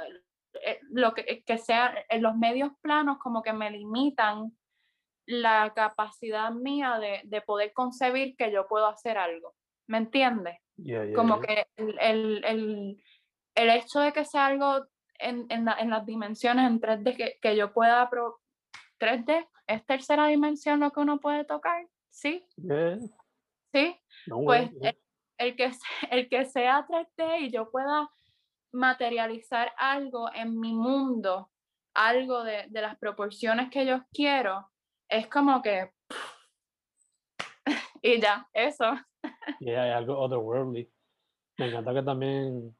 eh, 0.62 0.80
lo 0.90 1.14
que, 1.14 1.42
que 1.42 1.56
sea, 1.56 1.94
en 2.10 2.22
los 2.22 2.36
medios 2.36 2.72
planos 2.82 3.16
como 3.18 3.42
que 3.42 3.54
me 3.54 3.70
limitan 3.70 4.54
la 5.24 5.72
capacidad 5.74 6.50
mía 6.50 6.98
de, 6.98 7.22
de 7.24 7.40
poder 7.40 7.72
concebir 7.72 8.36
que 8.36 8.52
yo 8.52 8.66
puedo 8.68 8.86
hacer 8.86 9.16
algo. 9.16 9.54
¿Me 9.86 9.96
entiendes? 9.96 10.58
Como 11.14 11.40
que 11.40 11.66
el, 11.76 12.44
el, 12.44 13.02
el, 13.54 13.70
hecho 13.70 14.00
de 14.00 14.12
que 14.12 14.24
sea 14.24 14.46
algo 14.46 14.86
en, 15.18 15.46
en, 15.48 15.66
en 15.68 15.90
las 15.90 16.04
dimensiones 16.04 16.66
en 16.68 16.80
3D, 16.80 17.16
que, 17.16 17.38
que 17.40 17.56
yo 17.56 17.72
pueda... 17.72 18.08
Pro 18.10 18.40
3D, 18.98 19.46
¿es 19.66 19.84
tercera 19.84 20.26
dimensión 20.26 20.80
lo 20.80 20.90
que 20.90 21.00
uno 21.00 21.20
puede 21.20 21.44
tocar? 21.44 21.86
¿Sí? 22.10 22.46
¿Sí? 23.72 24.00
pues 24.26 24.70
el, 25.38 25.56
que, 25.56 25.70
el 26.10 26.28
que 26.28 26.44
sea 26.46 26.86
3D 26.86 27.40
y 27.42 27.50
yo 27.50 27.70
pueda 27.70 28.10
materializar 28.72 29.72
algo 29.76 30.32
en 30.34 30.58
mi 30.58 30.74
mundo, 30.74 31.50
algo 31.94 32.42
de, 32.42 32.66
de 32.68 32.80
las 32.82 32.96
proporciones 32.96 33.70
que 33.70 33.86
yo 33.86 34.04
quiero, 34.12 34.70
es 35.08 35.28
como 35.28 35.62
que... 35.62 35.92
y 38.02 38.20
ya, 38.20 38.48
eso. 38.52 38.92
Y 39.60 39.70
hay 39.70 39.90
algo 39.90 40.18
otherworldly. 40.18 40.90
Me 41.58 41.68
encanta 41.68 41.94
que 41.94 42.02
también 42.02 42.76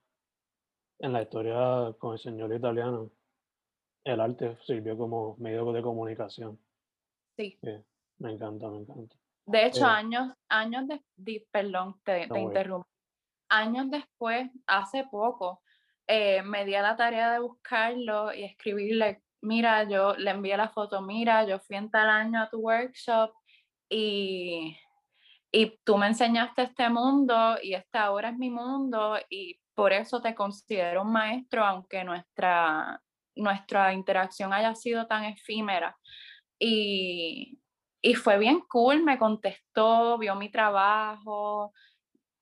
en 0.99 1.13
la 1.13 1.23
historia 1.23 1.95
con 1.99 2.13
el 2.13 2.19
señor 2.19 2.55
italiano, 2.55 3.11
el 4.05 4.21
arte 4.21 4.57
sirvió 4.67 4.97
como 4.97 5.37
medio 5.39 5.73
de 5.73 5.83
comunicación. 5.83 6.59
Sí. 7.37 7.59
me 8.19 8.33
encanta, 8.33 8.69
me 8.69 8.79
encanta. 8.79 9.17
De 9.47 9.67
hecho, 9.67 9.85
eh, 9.85 9.91
años, 9.91 10.33
años 10.49 10.85
de, 11.17 11.47
perdón, 11.51 12.01
te, 12.03 12.27
te 12.27 12.39
interrumpo. 12.41 12.89
Años 13.49 13.91
después, 13.91 14.51
hace 14.67 15.05
poco, 15.05 15.63
eh, 16.07 16.43
me 16.43 16.65
di 16.65 16.75
a 16.75 16.83
la 16.83 16.97
tarea 16.97 17.33
de 17.33 17.41
buscarlo 17.41 18.33
y 18.33 18.45
escribirle, 18.45 19.23
mira, 19.43 19.85
yo 19.85 20.17
le 20.17 20.31
envié 20.31 20.57
la 20.57 20.69
foto, 20.69 21.01
mira, 21.03 21.45
yo 21.45 21.59
fui 21.61 21.77
en 21.77 21.91
tal 21.91 22.09
año 22.09 22.43
a 22.43 22.49
tu 22.49 22.59
workshop 22.59 23.33
y 23.89 24.77
y 25.53 25.79
tú 25.85 25.97
me 25.97 26.07
enseñaste 26.09 26.63
este 26.63 26.89
mundo 26.91 27.57
y 27.63 27.75
esta 27.75 28.05
ahora 28.05 28.31
es 28.31 28.37
mi 28.37 28.51
mundo 28.51 29.17
y 29.31 29.59
por 29.75 29.93
eso 29.93 30.21
te 30.21 30.35
considero 30.35 31.03
un 31.03 31.13
maestro, 31.13 31.65
aunque 31.65 32.03
nuestra, 32.03 33.01
nuestra 33.37 33.93
interacción 33.93 34.53
haya 34.53 34.75
sido 34.75 35.07
tan 35.07 35.25
efímera. 35.25 35.97
Y, 36.59 37.61
y 38.01 38.15
fue 38.15 38.39
bien 38.39 38.61
cool, 38.69 39.03
me 39.03 39.19
contestó, 39.19 40.17
vio 40.19 40.35
mi 40.35 40.51
trabajo, 40.51 41.73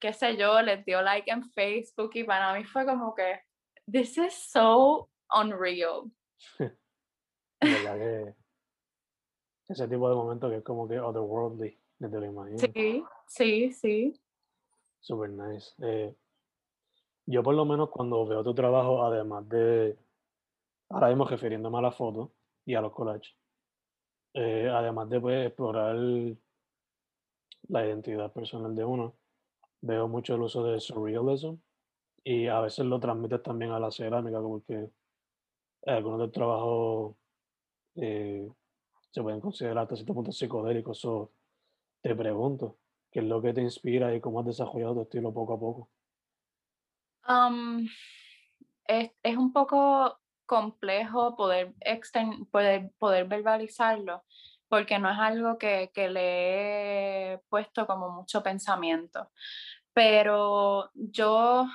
qué 0.00 0.12
sé 0.12 0.36
yo, 0.36 0.62
les 0.62 0.84
dio 0.84 1.02
like 1.02 1.30
en 1.30 1.42
Facebook 1.50 2.10
y 2.14 2.24
para 2.24 2.54
mí 2.54 2.64
fue 2.64 2.86
como 2.86 3.14
que, 3.14 3.40
this 3.90 4.16
is 4.16 4.34
so 4.34 5.08
unreal. 5.32 6.04
ese 9.68 9.88
tipo 9.88 10.08
de 10.08 10.14
momento 10.14 10.48
que 10.50 10.56
es 10.56 10.62
como 10.62 10.86
que 10.86 11.00
otherworldly, 11.00 11.80
desde 11.98 12.20
lo 12.20 12.26
imagino. 12.26 12.58
Sí, 12.58 13.04
sí, 13.26 13.72
sí. 13.72 14.20
Super 15.00 15.30
nice. 15.30 15.74
Eh, 15.82 16.14
yo 17.26 17.42
por 17.42 17.54
lo 17.54 17.64
menos 17.64 17.90
cuando 17.90 18.26
veo 18.26 18.42
tu 18.42 18.54
trabajo, 18.54 19.04
además 19.04 19.48
de, 19.48 19.96
ahora 20.90 21.08
mismo 21.08 21.24
refiriéndome 21.24 21.78
a 21.78 21.82
la 21.82 21.92
foto 21.92 22.32
y 22.64 22.74
a 22.74 22.80
los 22.80 22.92
collages, 22.92 23.34
eh, 24.34 24.68
además 24.70 25.08
de 25.08 25.20
pues, 25.20 25.46
explorar 25.46 25.96
la 27.68 27.86
identidad 27.86 28.32
personal 28.32 28.74
de 28.74 28.84
uno, 28.84 29.14
veo 29.80 30.08
mucho 30.08 30.34
el 30.34 30.42
uso 30.42 30.64
de 30.64 30.80
surrealism 30.80 31.56
y 32.24 32.46
a 32.46 32.60
veces 32.60 32.86
lo 32.86 32.98
transmites 32.98 33.42
también 33.42 33.70
a 33.72 33.78
la 33.78 33.90
cerámica, 33.90 34.40
porque 34.40 34.90
algunos 35.86 36.20
del 36.20 36.32
trabajo 36.32 37.16
eh, 37.96 38.50
se 39.10 39.22
pueden 39.22 39.40
considerar 39.40 39.84
hasta 39.84 39.96
cierto 39.96 40.14
punto 40.14 40.32
psicodélicos. 40.32 40.98
So, 40.98 41.30
te 42.04 42.14
pregunto, 42.14 42.76
¿qué 43.10 43.20
es 43.20 43.24
lo 43.24 43.40
que 43.40 43.54
te 43.54 43.62
inspira 43.62 44.14
y 44.14 44.20
cómo 44.20 44.40
has 44.40 44.46
desarrollado 44.46 44.94
tu 44.94 45.02
estilo 45.04 45.32
poco 45.32 45.54
a 45.54 45.58
poco? 45.58 45.90
Es, 48.86 49.10
es, 49.22 49.36
un 49.38 49.54
poco 49.54 50.20
complejo 50.44 51.34
poder, 51.34 51.72
poder, 52.50 52.90
poder 52.98 53.24
verbalizarlo, 53.26 54.22
porque 54.68 54.98
no 54.98 55.10
es 55.10 55.18
algo 55.18 55.56
que, 55.56 55.90
que, 55.94 56.10
le 56.10 57.32
he 57.32 57.38
puesto 57.48 57.86
como 57.86 58.10
mucho 58.10 58.42
pensamiento. 58.42 59.30
Pero 59.94 60.90
yo 60.92 61.66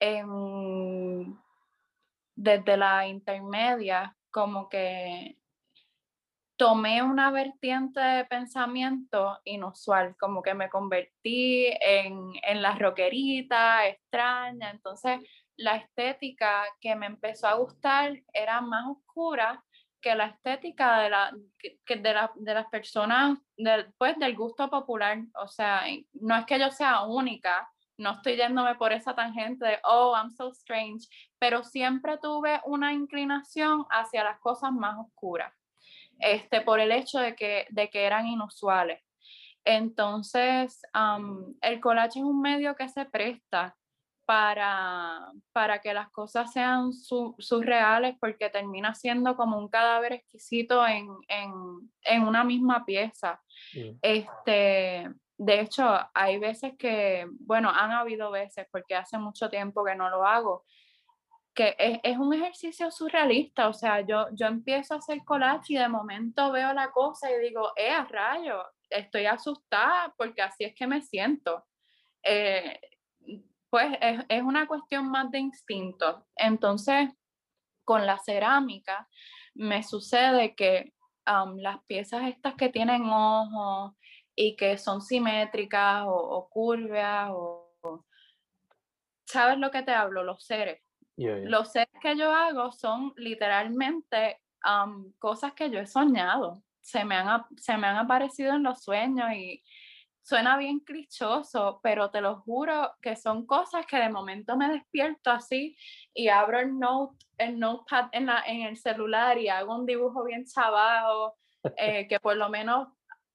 en, 0.00 1.38
desde 2.34 2.76
la 2.76 3.06
intermedia, 3.06 4.16
como 4.32 4.68
que 4.68 5.38
tomé 6.56 7.02
una 7.02 7.30
vertiente 7.30 8.00
de 8.00 8.24
pensamiento 8.24 9.38
inusual, 9.44 10.16
como 10.18 10.42
que 10.42 10.54
me 10.54 10.70
convertí 10.70 11.66
en, 11.80 12.32
en 12.42 12.62
la 12.62 12.74
rockerita 12.74 13.86
extraña, 13.86 14.70
entonces 14.70 15.20
la 15.56 15.76
estética 15.76 16.64
que 16.80 16.94
me 16.96 17.06
empezó 17.06 17.46
a 17.48 17.54
gustar 17.54 18.22
era 18.32 18.60
más 18.60 18.86
oscura 18.88 19.62
que 20.00 20.14
la 20.14 20.26
estética 20.26 21.00
de, 21.00 21.10
la, 21.10 21.32
que 21.84 21.96
de, 21.96 22.14
la, 22.14 22.30
de 22.36 22.54
las 22.54 22.66
personas 22.66 23.38
del, 23.56 23.92
pues, 23.98 24.16
del 24.18 24.36
gusto 24.36 24.70
popular, 24.70 25.18
o 25.34 25.48
sea, 25.48 25.82
no 26.12 26.36
es 26.36 26.46
que 26.46 26.58
yo 26.58 26.70
sea 26.70 27.02
única, 27.02 27.68
no 27.98 28.12
estoy 28.12 28.36
yéndome 28.36 28.74
por 28.74 28.92
esa 28.92 29.14
tangente 29.14 29.66
de, 29.66 29.78
oh, 29.84 30.14
I'm 30.14 30.30
so 30.30 30.50
strange, 30.50 31.08
pero 31.38 31.64
siempre 31.64 32.18
tuve 32.18 32.60
una 32.66 32.92
inclinación 32.92 33.84
hacia 33.90 34.22
las 34.22 34.38
cosas 34.38 34.70
más 34.72 34.96
oscuras, 34.98 35.52
este, 36.18 36.60
por 36.60 36.80
el 36.80 36.92
hecho 36.92 37.18
de 37.18 37.34
que, 37.34 37.66
de 37.70 37.88
que 37.90 38.04
eran 38.04 38.26
inusuales. 38.26 39.02
Entonces, 39.64 40.80
el 41.60 41.80
collage 41.80 42.20
es 42.20 42.24
un 42.24 42.40
medio 42.40 42.76
que 42.76 42.88
se 42.88 43.04
presta 43.04 43.76
para, 44.24 45.32
para 45.52 45.80
que 45.80 45.94
las 45.94 46.10
cosas 46.10 46.52
sean 46.52 46.92
surreales 46.92 48.16
porque 48.20 48.50
termina 48.50 48.94
siendo 48.94 49.36
como 49.36 49.58
un 49.58 49.68
cadáver 49.68 50.12
exquisito 50.12 50.86
en, 50.86 51.08
en, 51.28 51.52
en 52.02 52.22
una 52.22 52.44
misma 52.44 52.84
pieza. 52.84 53.40
Este, 54.02 55.08
de 55.38 55.60
hecho, 55.60 55.98
hay 56.14 56.38
veces 56.38 56.74
que, 56.78 57.26
bueno, 57.40 57.70
han 57.70 57.90
habido 57.92 58.30
veces, 58.30 58.66
porque 58.70 58.94
hace 58.94 59.18
mucho 59.18 59.48
tiempo 59.48 59.84
que 59.84 59.94
no 59.94 60.10
lo 60.10 60.24
hago, 60.24 60.64
que 61.56 61.74
es, 61.78 61.98
es, 62.02 62.18
un 62.18 62.34
ejercicio 62.34 62.90
surrealista, 62.90 63.68
o 63.68 63.72
sea, 63.72 64.02
yo, 64.02 64.26
yo 64.32 64.46
empiezo 64.46 64.94
a 64.94 64.98
hacer 64.98 65.24
collage 65.24 65.72
y 65.72 65.78
de 65.78 65.88
momento 65.88 66.52
veo 66.52 66.72
la 66.74 66.92
cosa 66.92 67.32
y 67.32 67.40
digo, 67.40 67.72
eh, 67.76 67.90
a 67.90 68.04
rayo, 68.04 68.62
estoy 68.90 69.26
asustada 69.26 70.14
porque 70.18 70.42
así 70.42 70.64
es 70.64 70.74
que 70.74 70.86
me 70.86 71.00
siento. 71.00 71.64
Eh, 72.22 72.78
pues 73.70 73.96
es, 74.00 74.20
es, 74.28 74.42
una 74.42 74.68
cuestión 74.68 75.10
más 75.10 75.30
de 75.30 75.38
instinto. 75.38 76.26
Entonces, 76.36 77.10
con 77.84 78.06
la 78.06 78.18
cerámica 78.18 79.08
me 79.54 79.82
sucede 79.82 80.54
que 80.54 80.92
las 81.56 81.82
piezas 81.86 82.28
estas 82.28 82.54
que 82.54 82.68
tienen 82.68 83.02
ojos 83.08 83.94
y 84.34 84.56
que 84.56 84.78
son 84.78 85.00
simétricas 85.00 86.04
o, 86.06 86.14
o 86.14 86.48
curvas 86.48 87.30
o, 87.32 87.64
¿Sabes 89.26 89.58
lo 89.58 89.70
que 89.72 89.82
te 89.82 89.92
hablo? 89.92 90.22
Los 90.22 90.44
seres. 90.44 90.85
Los 91.16 91.72
seres 91.72 91.88
que 92.00 92.16
yo 92.16 92.32
hago 92.32 92.72
son 92.72 93.12
literalmente 93.16 94.40
cosas 95.18 95.52
que 95.54 95.70
yo 95.70 95.80
he 95.80 95.86
soñado. 95.86 96.62
Se 96.80 97.04
me, 97.04 97.16
han, 97.16 97.44
se 97.56 97.76
me 97.76 97.86
han 97.86 97.96
aparecido 97.96 98.54
en 98.54 98.62
los 98.62 98.82
sueños 98.82 99.32
y 99.32 99.62
suena 100.22 100.56
bien 100.56 100.80
clichoso, 100.80 101.80
pero 101.82 102.10
te 102.10 102.20
lo 102.20 102.40
juro 102.40 102.92
que 103.00 103.14
son 103.14 103.46
cosas 103.46 103.86
que 103.86 103.96
de 103.96 104.08
momento 104.08 104.56
me 104.56 104.68
despierto 104.68 105.30
así 105.30 105.76
y 106.12 106.28
abro 106.28 106.58
el 106.58 106.78
note, 106.78 107.24
el 107.38 107.58
notepad 107.58 108.08
en, 108.10 108.26
la, 108.26 108.42
en 108.44 108.62
el 108.62 108.76
celular 108.76 109.38
y 109.38 109.48
hago 109.48 109.76
un 109.76 109.86
dibujo 109.86 110.24
bien 110.24 110.44
chavado, 110.44 111.36
eh, 111.76 112.08
que 112.08 112.18
por 112.18 112.36
lo 112.36 112.48
menos 112.48 112.88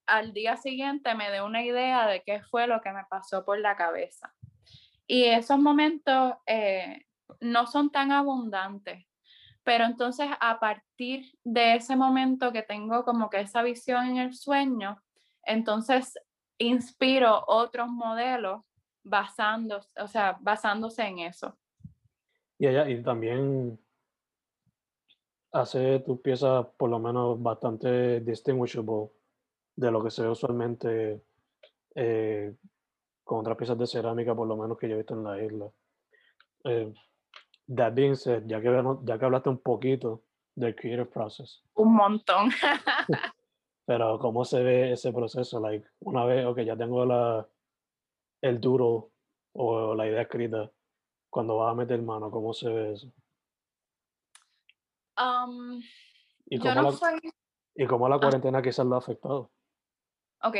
al 0.06 0.34
día 0.34 0.58
siguiente 0.58 1.14
me 1.14 1.30
dé 1.30 1.40
una 1.40 1.62
idea 1.62 2.06
de 2.06 2.22
qué 2.22 2.42
fue 2.42 2.66
lo 2.66 2.80
que 2.82 2.92
me 2.92 3.04
pasó 3.08 3.42
por 3.44 3.58
la 3.58 3.74
cabeza. 3.74 4.34
Y 5.06 5.24
esos 5.24 5.58
momentos 5.58 6.34
eh, 6.46 7.06
no 7.40 7.66
son 7.66 7.90
tan 7.90 8.12
abundantes, 8.12 9.06
pero 9.64 9.84
entonces 9.84 10.28
a 10.40 10.58
partir 10.58 11.26
de 11.44 11.76
ese 11.76 11.96
momento 11.96 12.52
que 12.52 12.62
tengo 12.62 13.04
como 13.04 13.30
que 13.30 13.40
esa 13.40 13.62
visión 13.62 14.06
en 14.06 14.16
el 14.18 14.34
sueño, 14.34 15.02
entonces 15.44 16.14
inspiro 16.58 17.44
otros 17.46 17.88
modelos 17.88 18.62
basándose, 19.04 19.88
o 20.00 20.06
sea, 20.06 20.38
basándose 20.40 21.02
en 21.02 21.20
eso. 21.20 21.56
Y, 22.58 22.66
ella, 22.66 22.88
y 22.88 23.02
también 23.02 23.78
hace 25.52 26.00
tus 26.00 26.20
piezas 26.20 26.66
por 26.76 26.90
lo 26.90 26.98
menos 26.98 27.40
bastante 27.42 28.20
distinguishable 28.20 29.10
de 29.76 29.90
lo 29.90 30.02
que 30.02 30.10
se 30.10 30.22
ve 30.22 30.28
usualmente 30.28 31.22
eh, 31.94 32.54
con 33.24 33.40
otras 33.40 33.56
piezas 33.56 33.78
de 33.78 33.86
cerámica, 33.86 34.34
por 34.34 34.46
lo 34.46 34.56
menos 34.56 34.78
que 34.78 34.88
yo 34.88 34.94
he 34.94 34.98
visto 34.98 35.14
en 35.14 35.24
la 35.24 35.42
isla. 35.42 35.70
Eh, 36.64 36.92
that 37.68 37.94
being 37.94 38.14
said, 38.14 38.44
ya 38.46 38.60
que, 38.60 38.68
ya 39.04 39.18
que 39.18 39.24
hablaste 39.24 39.48
un 39.48 39.58
poquito 39.58 40.22
del 40.54 40.74
creative 40.74 41.06
process. 41.06 41.62
Un 41.74 41.94
montón. 41.94 42.50
pero 43.86 44.18
¿cómo 44.18 44.44
se 44.44 44.62
ve 44.62 44.92
ese 44.92 45.12
proceso? 45.12 45.60
Like, 45.60 45.86
una 46.00 46.24
vez, 46.24 46.46
ok, 46.46 46.60
ya 46.60 46.76
tengo 46.76 47.04
la, 47.04 47.46
el 48.40 48.60
duro 48.60 49.10
o 49.54 49.94
la 49.94 50.06
idea 50.06 50.22
escrita, 50.22 50.70
cuando 51.30 51.58
vas 51.58 51.72
a 51.72 51.74
meter 51.74 52.00
mano, 52.02 52.30
¿cómo 52.30 52.52
se 52.52 52.68
ve 52.68 52.92
eso? 52.92 53.12
Um, 55.18 55.82
¿Y, 56.46 56.58
cómo 56.58 56.90
la, 56.90 57.20
¿Y 57.74 57.86
cómo 57.86 58.08
la 58.08 58.16
ah. 58.16 58.20
cuarentena 58.20 58.62
quizás 58.62 58.86
lo 58.86 58.94
ha 58.94 58.98
afectado? 58.98 59.50
Ok. 60.42 60.56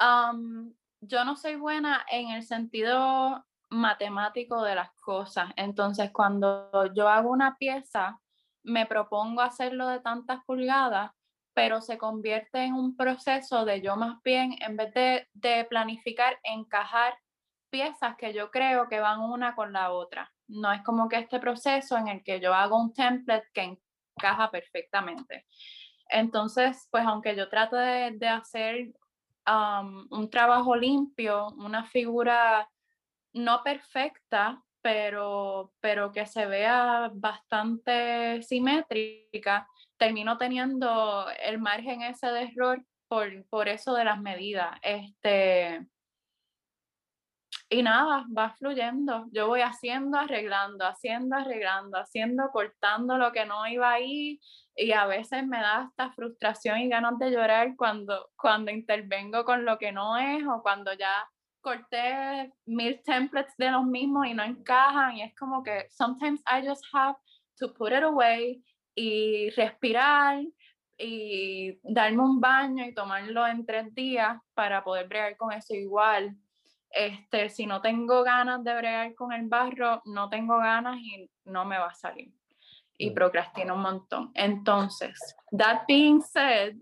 Um, 0.00 0.74
yo 1.00 1.24
no 1.24 1.36
soy 1.36 1.56
buena 1.56 2.04
en 2.10 2.30
el 2.30 2.42
sentido 2.42 3.45
matemático 3.70 4.62
de 4.62 4.74
las 4.74 4.90
cosas. 5.00 5.50
Entonces, 5.56 6.10
cuando 6.12 6.70
yo 6.94 7.08
hago 7.08 7.30
una 7.30 7.56
pieza, 7.56 8.20
me 8.62 8.86
propongo 8.86 9.42
hacerlo 9.42 9.88
de 9.88 10.00
tantas 10.00 10.44
pulgadas, 10.44 11.12
pero 11.54 11.80
se 11.80 11.96
convierte 11.98 12.64
en 12.64 12.74
un 12.74 12.96
proceso 12.96 13.64
de 13.64 13.80
yo 13.80 13.96
más 13.96 14.22
bien, 14.22 14.56
en 14.60 14.76
vez 14.76 14.92
de, 14.92 15.28
de 15.32 15.64
planificar, 15.64 16.38
encajar 16.42 17.14
piezas 17.70 18.16
que 18.16 18.32
yo 18.32 18.50
creo 18.50 18.88
que 18.88 19.00
van 19.00 19.20
una 19.20 19.54
con 19.54 19.72
la 19.72 19.90
otra. 19.92 20.32
No 20.48 20.72
es 20.72 20.82
como 20.82 21.08
que 21.08 21.18
este 21.18 21.40
proceso 21.40 21.96
en 21.96 22.08
el 22.08 22.22
que 22.22 22.40
yo 22.40 22.54
hago 22.54 22.80
un 22.80 22.92
template 22.92 23.48
que 23.52 23.78
encaja 24.16 24.50
perfectamente. 24.50 25.46
Entonces, 26.08 26.88
pues 26.90 27.04
aunque 27.04 27.34
yo 27.34 27.48
trato 27.48 27.76
de, 27.76 28.12
de 28.12 28.28
hacer 28.28 28.92
un 30.10 30.28
trabajo 30.30 30.74
limpio, 30.76 31.48
una 31.58 31.84
figura 31.84 32.68
no 33.36 33.62
perfecta, 33.62 34.62
pero, 34.82 35.72
pero 35.80 36.12
que 36.12 36.26
se 36.26 36.46
vea 36.46 37.10
bastante 37.12 38.42
simétrica, 38.42 39.68
termino 39.96 40.38
teniendo 40.38 41.26
el 41.42 41.58
margen 41.58 42.02
ese 42.02 42.28
de 42.28 42.42
error 42.44 42.84
por, 43.08 43.28
por 43.48 43.68
eso 43.68 43.94
de 43.94 44.04
las 44.04 44.20
medidas. 44.20 44.78
Este, 44.82 45.86
y 47.68 47.82
nada, 47.82 48.24
va 48.36 48.50
fluyendo. 48.50 49.26
Yo 49.32 49.48
voy 49.48 49.60
haciendo, 49.60 50.18
arreglando, 50.18 50.86
haciendo, 50.86 51.36
arreglando, 51.36 51.98
haciendo, 51.98 52.50
cortando 52.52 53.18
lo 53.18 53.32
que 53.32 53.44
no 53.44 53.66
iba 53.66 53.92
ahí. 53.92 54.40
Y 54.76 54.92
a 54.92 55.06
veces 55.06 55.46
me 55.46 55.60
da 55.60 55.88
esta 55.88 56.12
frustración 56.12 56.78
y 56.78 56.88
ganas 56.88 57.18
de 57.18 57.30
llorar 57.30 57.74
cuando, 57.76 58.30
cuando 58.36 58.70
intervengo 58.70 59.44
con 59.44 59.64
lo 59.64 59.78
que 59.78 59.90
no 59.90 60.16
es 60.16 60.44
o 60.46 60.62
cuando 60.62 60.92
ya 60.92 61.28
corté 61.66 62.52
mil 62.64 63.02
templates 63.02 63.56
de 63.58 63.72
los 63.72 63.84
mismos 63.84 64.28
y 64.28 64.34
no 64.34 64.44
encajan. 64.44 65.16
Y 65.16 65.22
es 65.22 65.34
como 65.34 65.64
que 65.64 65.88
sometimes 65.90 66.40
I 66.46 66.64
just 66.64 66.84
have 66.92 67.16
to 67.58 67.74
put 67.74 67.90
it 67.90 68.04
away 68.04 68.62
y 68.94 69.50
respirar 69.50 70.44
y 70.96 71.80
darme 71.82 72.22
un 72.22 72.40
baño 72.40 72.84
y 72.84 72.94
tomarlo 72.94 73.44
en 73.48 73.66
tres 73.66 73.92
días 73.94 74.38
para 74.54 74.84
poder 74.84 75.08
bregar 75.08 75.36
con 75.36 75.52
eso 75.52 75.74
igual. 75.74 76.36
Este, 76.88 77.50
si 77.50 77.66
no 77.66 77.82
tengo 77.82 78.22
ganas 78.22 78.62
de 78.62 78.72
bregar 78.72 79.14
con 79.16 79.32
el 79.32 79.48
barro, 79.48 80.02
no 80.04 80.28
tengo 80.28 80.58
ganas 80.58 80.98
y 81.00 81.28
no 81.46 81.64
me 81.64 81.78
va 81.78 81.88
a 81.88 81.94
salir. 81.94 82.32
Y 82.96 83.10
mm. 83.10 83.14
procrastino 83.14 83.74
un 83.74 83.82
montón. 83.82 84.30
Entonces, 84.34 85.18
that 85.50 85.82
being 85.88 86.22
said, 86.22 86.76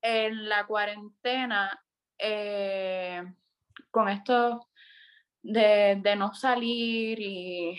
en 0.00 0.48
la 0.48 0.64
cuarentena, 0.66 1.82
eh, 2.16 3.24
con 3.90 4.08
esto 4.08 4.68
de, 5.42 6.00
no 6.16 6.34
salir 6.34 7.18
y, 7.20 7.78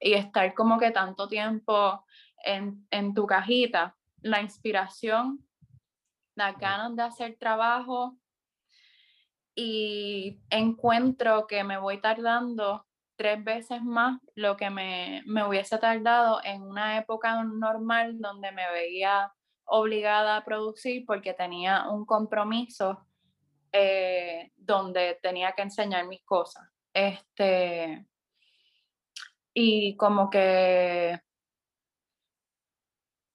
y, 0.00 0.12
estar 0.12 0.54
como 0.54 0.78
que 0.78 0.90
tanto 0.90 1.28
tiempo 1.28 2.04
en, 2.44 2.86
en 2.90 3.14
tu 3.14 3.26
cajita, 3.26 3.96
la 4.22 4.40
inspiración, 4.40 5.44
las 6.34 6.56
ganas 6.58 6.94
de 6.94 7.02
hacer 7.02 7.36
trabajo 7.38 8.16
y 9.54 10.40
encuentro 10.50 11.48
que 11.48 11.64
me 11.64 11.78
voy 11.78 12.00
tardando 12.00 12.86
tres 13.16 13.42
veces 13.42 13.82
más 13.82 14.20
lo 14.36 14.56
que 14.56 14.70
me, 14.70 15.22
me, 15.26 15.44
hubiese 15.44 15.78
tardado 15.78 16.40
en 16.44 16.62
una 16.62 16.96
época 16.96 17.42
normal 17.42 18.20
donde 18.20 18.52
me 18.52 18.70
veía 18.70 19.32
obligada 19.64 20.36
a 20.36 20.44
producir 20.44 21.04
porque 21.04 21.34
tenía 21.34 21.88
un 21.90 22.06
compromiso 22.06 23.07
eh, 23.72 24.52
donde 24.56 25.18
tenía 25.22 25.52
que 25.52 25.62
enseñar 25.62 26.06
mis 26.06 26.24
cosas. 26.24 26.68
Este, 26.92 28.06
y 29.54 29.96
como 29.96 30.30
que 30.30 31.20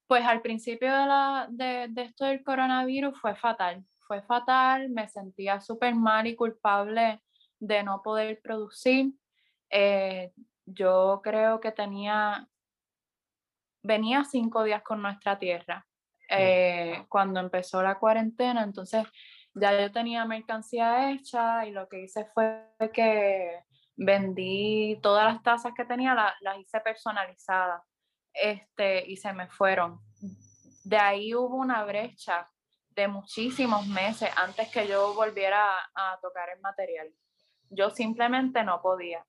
pues 0.08 0.26
al 0.26 0.41
principio 0.41 0.91
de, 0.91 1.06
la, 1.08 1.48
de, 1.50 1.88
de 1.89 2.02
esto 2.04 2.26
del 2.26 2.43
coronavirus 2.43 3.19
fue 3.19 3.36
fatal, 3.36 3.84
fue 4.06 4.22
fatal, 4.22 4.89
me 4.89 5.08
sentía 5.08 5.60
súper 5.60 5.96
mal 5.96 6.28
y 6.28 6.36
culpable 6.36 7.22
de 7.60 7.84
no 7.84 8.02
poder 8.04 8.39
producir. 8.41 9.13
Eh, 9.69 10.32
yo 10.65 11.19
creo 11.24 11.60
que 11.60 11.72
tenía, 11.72 12.48
venía 13.82 14.24
cinco 14.24 14.63
días 14.63 14.84
con 14.84 15.02
nuestra 15.02 15.39
tierra 15.39 15.86
eh, 16.30 17.06
cuando 17.10 17.39
empezó 17.39 17.82
la 17.82 17.98
cuarentena, 17.98 18.63
entonces 18.63 19.06
ya 19.55 19.79
yo 19.79 19.91
tenía 19.91 20.25
mercancía 20.25 21.11
hecha 21.11 21.65
y 21.65 21.71
lo 21.71 21.87
que 21.87 22.03
hice 22.03 22.25
fue 22.33 22.67
que 22.93 23.63
vendí 23.95 24.99
todas 25.01 25.31
las 25.31 25.43
tazas 25.43 25.73
que 25.75 25.85
tenía, 25.85 26.15
las 26.41 26.57
hice 26.59 26.79
personalizadas 26.79 27.83
este, 28.33 29.05
y 29.09 29.17
se 29.17 29.31
me 29.33 29.47
fueron. 29.47 29.99
De 30.83 30.97
ahí 30.97 31.33
hubo 31.35 31.55
una 31.55 31.83
brecha 31.85 32.49
de 32.89 33.07
muchísimos 33.07 33.87
meses 33.87 34.29
antes 34.37 34.69
que 34.69 34.87
yo 34.87 35.13
volviera 35.13 35.63
a, 35.95 36.19
tocar 36.21 36.49
el 36.49 36.59
material. 36.61 37.13
Yo 37.69 37.89
simplemente 37.89 38.63
no 38.63 38.81
podía. 38.81 39.25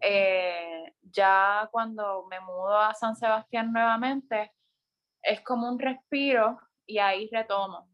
Eh, 0.00 0.94
ya 1.02 1.68
cuando 1.70 2.26
me 2.28 2.40
mudo 2.40 2.78
a 2.78 2.94
San 2.94 3.16
Sebastián 3.16 3.72
nuevamente, 3.72 4.52
es 5.22 5.40
como 5.42 5.68
un 5.68 5.78
respiro 5.78 6.58
y 6.86 6.98
ahí 6.98 7.28
retomo. 7.30 7.91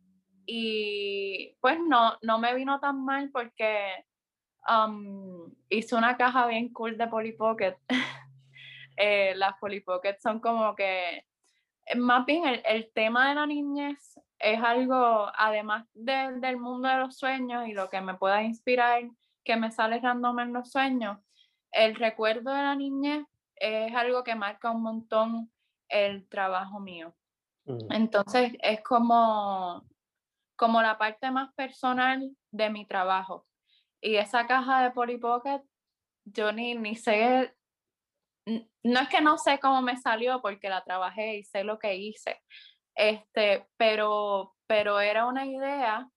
Y 0.50 1.54
pues 1.60 1.78
no, 1.78 2.16
no 2.22 2.38
me 2.38 2.54
vino 2.54 2.80
tan 2.80 3.04
mal 3.04 3.30
porque 3.30 4.02
um, 4.66 5.52
hice 5.68 5.94
una 5.94 6.16
caja 6.16 6.46
bien 6.46 6.72
cool 6.72 6.96
de 6.96 7.06
Polly 7.06 7.32
Pocket. 7.32 7.76
Eh, 9.00 9.32
las 9.36 9.56
Polly 9.60 9.78
Pocket 9.78 10.16
son 10.18 10.40
como 10.40 10.74
que, 10.74 11.18
eh, 11.86 11.94
más 11.94 12.26
bien 12.26 12.44
el, 12.48 12.60
el, 12.64 12.90
tema 12.92 13.28
de 13.28 13.36
la 13.36 13.46
niñez 13.46 14.18
es 14.40 14.60
algo, 14.60 15.30
además 15.36 15.86
del 15.94 16.56
mundo 16.56 16.88
de 16.88 16.96
los 16.96 17.16
sueños 17.16 17.68
y 17.68 17.74
lo 17.74 17.88
que 17.90 18.00
me 18.00 18.14
pueda 18.14 18.42
inspirar, 18.42 19.04
que 19.44 19.54
me 19.54 19.70
sale 19.70 20.00
random 20.00 20.40
en 20.40 20.52
los 20.52 20.72
sueños, 20.72 21.16
el 21.70 21.94
recuerdo 21.94 22.52
de 22.52 22.62
la 22.62 22.74
niñez 22.74 23.24
es 23.54 23.94
algo 23.94 24.24
que 24.24 24.34
marca 24.34 24.72
un 24.72 24.82
montón 24.82 25.48
el 25.88 26.28
trabajo 26.28 26.80
mío. 26.80 27.14
Mm. 27.66 27.92
Entonces 27.92 28.52
es 28.60 28.82
como, 28.82 29.84
como 30.58 30.82
la 30.82 30.98
parte 30.98 31.30
más 31.30 31.54
personal 31.54 32.30
de 32.50 32.68
mi 32.68 32.86
trabajo. 32.86 33.46
Y 34.02 34.16
esa 34.16 34.46
caja 34.46 34.82
de 34.82 34.90
Polly 34.90 35.16
Pocket, 35.16 35.62
yo 36.24 36.52
ni, 36.52 36.74
ni 36.74 36.96
sé 36.96 37.54
no 38.82 39.00
es 39.00 39.08
que 39.08 39.20
no 39.20 39.38
sé 39.38 39.58
cómo 39.60 39.82
me 39.82 39.96
salió 39.96 40.40
porque 40.40 40.68
la 40.68 40.82
trabajé 40.84 41.36
y 41.36 41.44
sé 41.44 41.64
lo 41.64 41.78
que 41.78 41.96
hice, 41.96 42.40
este, 42.94 43.66
pero, 43.76 44.54
pero 44.66 45.00
era 45.00 45.26
una 45.26 45.46
idea 45.46 46.08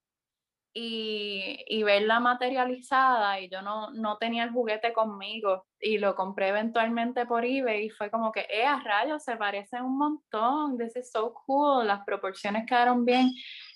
y, 0.74 1.64
y, 1.66 1.82
verla 1.82 2.18
materializada 2.18 3.38
y 3.40 3.50
yo 3.50 3.60
no, 3.60 3.90
no 3.92 4.16
tenía 4.16 4.44
el 4.44 4.52
juguete 4.52 4.92
conmigo 4.92 5.66
y 5.78 5.98
lo 5.98 6.14
compré 6.14 6.48
eventualmente 6.48 7.26
por 7.26 7.44
eBay 7.44 7.86
y 7.86 7.90
fue 7.90 8.10
como 8.10 8.32
que, 8.32 8.46
eh, 8.48 8.64
a 8.64 8.80
rayos, 8.80 9.22
se 9.22 9.36
parece 9.36 9.82
un 9.82 9.98
montón, 9.98 10.78
this 10.78 10.96
is 10.96 11.10
so 11.10 11.34
cool, 11.46 11.86
las 11.86 12.04
proporciones 12.04 12.64
quedaron 12.66 13.04
bien, 13.04 13.30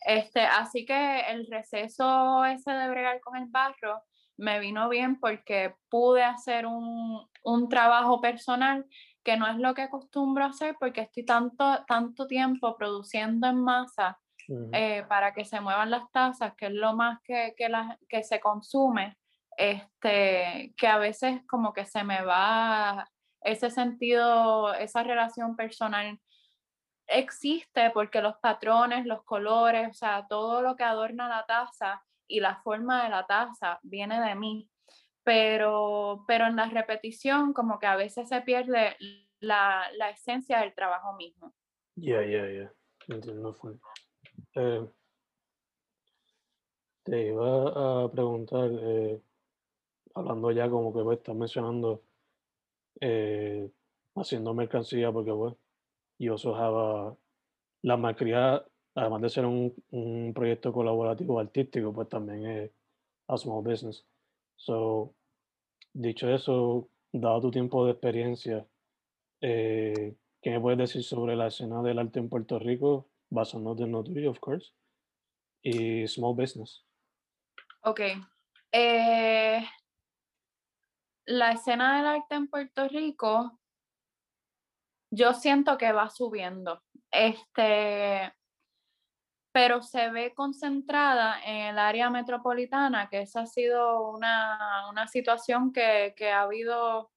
este, 0.07 0.41
así 0.41 0.87
que 0.87 1.21
el 1.29 1.47
receso 1.51 2.45
ese 2.47 2.73
de 2.73 2.89
bregar 2.89 3.21
con 3.21 3.37
el 3.37 3.47
barro 3.47 4.03
me 4.39 4.59
vino 4.59 4.89
bien 4.89 5.21
porque 5.21 5.75
pude 5.91 6.23
hacer 6.23 6.67
un, 6.67 7.27
un, 7.43 7.69
trabajo 7.69 8.21
personal 8.21 8.87
que 9.23 9.37
no 9.37 9.47
es 9.49 9.57
lo 9.57 9.75
que 9.75 9.83
acostumbro 9.83 10.45
hacer 10.45 10.77
porque 10.79 11.03
estoy 11.03 11.25
tanto, 11.25 11.85
tanto 11.87 12.27
tiempo 12.27 12.77
produciendo 12.77 13.49
en 13.49 13.63
masa 13.63 14.19
eh, 14.49 15.05
para 15.09 15.33
que 15.35 15.45
se 15.45 15.61
muevan 15.61 15.91
las 15.91 16.11
tazas, 16.13 16.55
que 16.55 16.67
es 16.67 16.73
lo 16.73 16.95
más 16.95 17.21
que, 17.23 17.55
que, 17.57 17.69
la, 17.69 17.99
que 18.09 18.23
se 18.23 18.41
consume, 18.41 19.17
este, 19.57 20.75
que 20.77 20.87
a 20.87 20.99
veces 20.99 21.43
como 21.47 21.73
que 21.73 21.85
se 21.85 22.05
me 22.05 22.23
va 22.23 23.09
ese 23.41 23.71
sentido, 23.71 24.75
esa 24.75 25.03
relación 25.03 25.57
personal 25.57 26.21
existe 27.07 27.91
porque 27.91 28.21
los 28.21 28.37
patrones, 28.37 29.07
los 29.07 29.23
colores, 29.25 29.89
o 29.91 29.95
sea, 29.95 30.27
todo 30.29 30.63
lo 30.63 30.77
que 30.77 30.85
adorna 30.85 31.29
la 31.29 31.47
taza 31.47 32.05
y 32.27 32.41
la 32.41 32.57
forma 32.63 33.05
de 33.05 33.11
la 33.11 33.27
taza 33.27 33.79
viene 33.83 34.21
de 34.21 34.35
mí. 34.35 34.69
Pero, 35.23 36.25
pero 36.27 36.47
en 36.47 36.57
la 36.57 36.67
repetición 36.67 37.53
como 37.53 37.79
que 37.79 37.87
a 37.87 37.97
veces 37.97 38.29
se 38.29 38.41
pierde 38.43 38.97
la, 39.41 39.87
la 39.97 40.11
esencia 40.11 40.61
del 40.61 40.75
trabajo 40.75 41.15
mismo. 41.15 41.53
Ya, 41.97 42.23
ya, 42.23 42.49
ya. 42.49 42.73
Entiendo. 43.09 43.57
Eh, 44.57 44.87
te 47.05 47.29
iba 47.29 48.05
a 48.05 48.11
preguntar, 48.11 48.71
eh, 48.73 49.21
hablando 50.15 50.51
ya 50.51 50.71
como 50.71 50.95
que 50.95 51.03
pues, 51.03 51.19
estás 51.19 51.37
mencionando 51.37 52.03
eh, 53.01 53.71
haciendo 54.15 54.55
mercancía, 54.55 55.13
porque 55.13 55.33
pues, 55.33 55.55
yo 56.19 56.33
also 56.33 57.19
la 57.83 57.97
maestría 57.99 58.65
además 58.95 59.23
de 59.23 59.29
ser 59.31 59.47
un, 59.47 60.33
proyecto 60.35 60.73
colaborativo 60.73 61.39
artístico, 61.39 61.93
pues 61.93 62.09
también 62.09 62.47
es 62.47 62.71
a 63.29 63.37
small 63.37 63.63
business. 63.63 64.07
So, 64.57 65.15
dicho 65.93 66.31
eso, 66.31 66.89
dado 67.13 67.43
tu 67.43 67.51
tiempo 67.51 67.85
de 67.85 67.93
experiencia, 67.93 68.67
¿qué 69.41 70.17
me 70.45 70.61
puedes 70.61 70.79
decir 70.79 71.03
sobre 71.05 71.37
la 71.37 71.49
escena 71.49 71.83
del 71.83 71.99
arte 71.99 72.21
en 72.21 72.31
Puerto 72.31 72.59
Rico, 72.59 73.07
basándote 73.31 73.85
en 73.85 73.93
lo 73.93 74.01
of 74.31 74.39
course, 74.41 74.73
y 75.63 76.07
small 76.07 76.35
business? 76.35 76.85
Ok. 77.83 78.01
Eh, 78.73 79.65
la 81.27 81.53
escena 81.53 81.97
del 81.97 82.07
arte 82.07 82.35
en 82.35 82.49
Puerto 82.49 82.89
Rico, 82.89 83.59
yo 85.11 85.35
siento 85.35 85.77
que 85.79 85.93
va 85.93 86.11
subiendo. 86.11 86.83
Este, 87.11 88.33
pero 89.53 89.83
se 89.83 90.11
ve 90.11 90.35
concentrada 90.35 91.41
en 91.43 91.69
el 91.69 91.79
área 91.79 92.11
metropolitana, 92.11 93.09
que 93.09 93.23
esa 93.23 93.41
ha 93.41 93.47
sido 93.47 94.11
una, 94.11 94.87
una 94.91 95.09
situación 95.09 95.73
que, 95.73 96.15
que, 96.17 96.31
ha 96.31 96.43
habido 96.43 97.11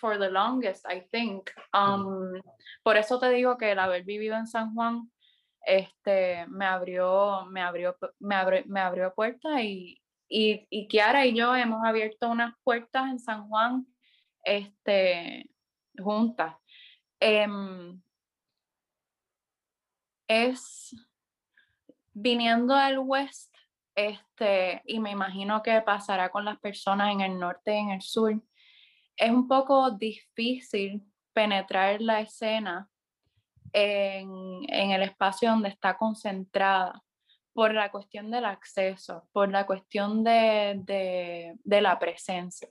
for 0.00 0.18
the 0.18 0.30
longest, 0.30 0.86
I 0.86 1.06
think. 1.10 1.50
Um, 1.72 2.40
por 2.82 2.96
eso 2.96 3.18
te 3.18 3.30
digo 3.30 3.56
que 3.56 3.72
el 3.72 3.78
haber 3.78 4.04
vivido 4.04 4.36
en 4.36 4.46
San 4.46 4.74
Juan 4.74 5.10
este, 5.62 6.46
me, 6.48 6.64
abrió, 6.64 7.46
me, 7.46 7.60
abrió, 7.60 7.96
me, 8.18 8.34
abrió, 8.34 8.62
me 8.66 8.80
abrió 8.80 9.14
puertas 9.14 9.60
y, 9.62 10.00
y, 10.28 10.66
y 10.70 10.88
Kiara 10.88 11.26
y 11.26 11.34
yo 11.34 11.54
hemos 11.54 11.84
abierto 11.84 12.30
unas 12.30 12.54
puertas 12.62 13.10
en 13.10 13.18
San 13.18 13.48
Juan 13.48 13.86
este, 14.44 15.50
juntas. 15.98 16.54
Um, 17.20 18.00
es 20.28 20.94
viniendo 22.12 22.74
del 22.74 22.98
West, 22.98 23.54
este, 23.94 24.82
y 24.84 25.00
me 25.00 25.10
imagino 25.10 25.62
que 25.62 25.80
pasará 25.80 26.30
con 26.30 26.44
las 26.44 26.58
personas 26.60 27.12
en 27.12 27.20
el 27.20 27.38
norte 27.38 27.74
y 27.74 27.78
en 27.78 27.90
el 27.90 28.02
sur, 28.02 28.40
es 29.18 29.30
un 29.30 29.48
poco 29.48 29.90
difícil 29.90 31.02
penetrar 31.32 32.00
la 32.00 32.20
escena 32.20 32.88
en, 33.72 34.30
en 34.68 34.90
el 34.92 35.02
espacio 35.02 35.50
donde 35.50 35.68
está 35.68 35.96
concentrada 35.98 37.02
por 37.52 37.74
la 37.74 37.90
cuestión 37.90 38.30
del 38.30 38.44
acceso, 38.44 39.28
por 39.32 39.50
la 39.50 39.66
cuestión 39.66 40.22
de, 40.22 40.80
de, 41.64 41.80
la 41.80 41.98
presencia. 41.98 42.68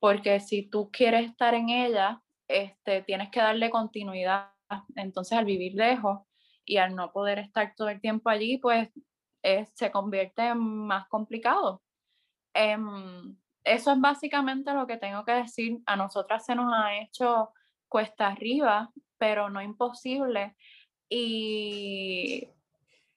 Porque 0.00 0.40
si 0.40 0.68
tú 0.68 0.90
quieres 0.90 1.30
estar 1.30 1.54
en 1.54 1.68
ella, 1.68 2.20
este, 2.48 3.02
tienes 3.02 3.30
que 3.30 3.38
darle 3.38 3.70
continuidad. 3.70 4.50
Entonces, 4.96 5.38
al 5.38 5.44
vivir 5.44 5.74
lejos 5.74 6.26
y 6.64 6.78
al 6.78 6.96
no 6.96 7.12
poder 7.12 7.38
estar 7.38 7.72
todo 7.76 7.88
el 7.88 8.00
tiempo 8.00 8.30
allí, 8.30 8.58
pues 8.58 8.88
se 9.74 9.92
convierte 9.92 10.42
en 10.42 10.58
más 10.58 11.06
complicado. 11.06 11.80
Eh, 12.52 12.76
eso 13.64 13.92
es 13.92 14.00
básicamente 14.00 14.72
lo 14.72 14.86
que 14.86 14.98
tengo 14.98 15.24
que 15.24 15.32
decir. 15.32 15.78
A 15.86 15.96
nosotras 15.96 16.44
se 16.44 16.54
nos 16.54 16.72
ha 16.72 16.96
hecho 16.98 17.50
cuesta 17.88 18.28
arriba, 18.28 18.90
pero 19.18 19.48
no 19.50 19.62
imposible. 19.62 20.54
Y 21.08 22.48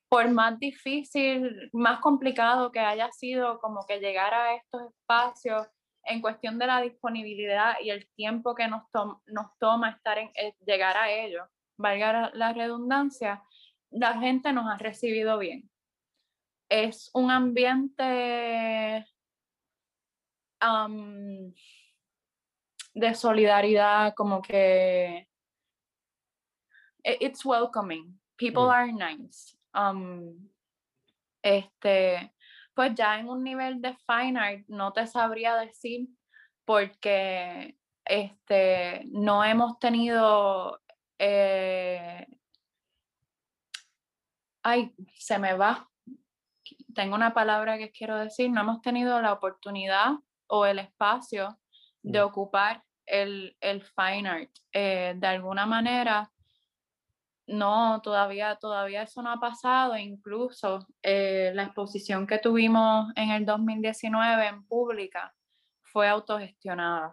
por 0.09 0.29
más 0.29 0.57
difícil, 0.59 1.69
más 1.73 1.99
complicado 1.99 2.71
que 2.71 2.79
haya 2.79 3.11
sido 3.11 3.59
como 3.59 3.85
que 3.85 3.99
llegar 3.99 4.33
a 4.33 4.55
estos 4.55 4.81
espacios 4.83 5.67
en 6.03 6.21
cuestión 6.21 6.57
de 6.57 6.67
la 6.67 6.81
disponibilidad 6.81 7.75
y 7.81 7.89
el 7.89 8.07
tiempo 8.15 8.55
que 8.55 8.69
nos, 8.69 8.83
nos 9.25 9.47
toma 9.59 9.89
estar 9.89 10.17
en, 10.17 10.31
eh, 10.35 10.55
llegar 10.65 10.95
a 10.95 11.11
ellos, 11.11 11.45
valga 11.77 12.31
la 12.33 12.53
redundancia, 12.53 13.43
la 13.89 14.17
gente 14.17 14.53
nos 14.53 14.71
ha 14.71 14.77
recibido 14.77 15.37
bien. 15.37 15.69
Es 16.69 17.09
un 17.13 17.31
ambiente 17.31 19.05
um, 20.61 21.53
de 22.93 23.15
solidaridad, 23.15 24.13
como 24.15 24.41
que 24.41 25.27
it's 27.03 27.45
welcoming. 27.45 28.19
People 28.37 28.67
mm. 28.67 28.71
are 28.71 28.91
nice. 28.91 29.57
Um, 29.73 30.49
este, 31.43 32.33
pues 32.73 32.93
ya 32.95 33.19
en 33.19 33.29
un 33.29 33.43
nivel 33.43 33.81
de 33.81 33.95
fine 34.05 34.37
art 34.37 34.65
no 34.67 34.91
te 34.91 35.07
sabría 35.07 35.55
decir 35.55 36.07
porque 36.65 37.77
este, 38.05 39.03
no 39.05 39.43
hemos 39.43 39.79
tenido 39.79 40.81
eh, 41.19 42.27
ay, 44.67 44.93
se 45.15 45.39
me 45.39 45.53
va. 45.53 45.89
Tengo 46.93 47.15
una 47.15 47.33
palabra 47.33 47.77
que 47.77 47.91
quiero 47.91 48.17
decir, 48.17 48.51
no 48.51 48.61
hemos 48.61 48.81
tenido 48.81 49.21
la 49.21 49.31
oportunidad 49.33 50.15
o 50.47 50.65
el 50.65 50.79
espacio 50.79 51.57
de 52.01 52.21
mm. 52.21 52.25
ocupar 52.25 52.83
el, 53.05 53.55
el 53.61 53.81
fine 53.81 54.29
art. 54.29 54.51
Eh, 54.71 55.13
de 55.15 55.27
alguna 55.27 55.65
manera, 55.65 56.29
no, 57.47 58.01
todavía, 58.01 58.57
todavía 58.57 59.03
eso 59.03 59.21
no 59.21 59.31
ha 59.31 59.39
pasado. 59.39 59.97
Incluso 59.97 60.85
eh, 61.01 61.51
la 61.53 61.63
exposición 61.63 62.27
que 62.27 62.39
tuvimos 62.39 63.11
en 63.15 63.31
el 63.31 63.45
2019 63.45 64.47
en 64.47 64.65
pública 64.65 65.33
fue 65.81 66.09
autogestionada. 66.09 67.11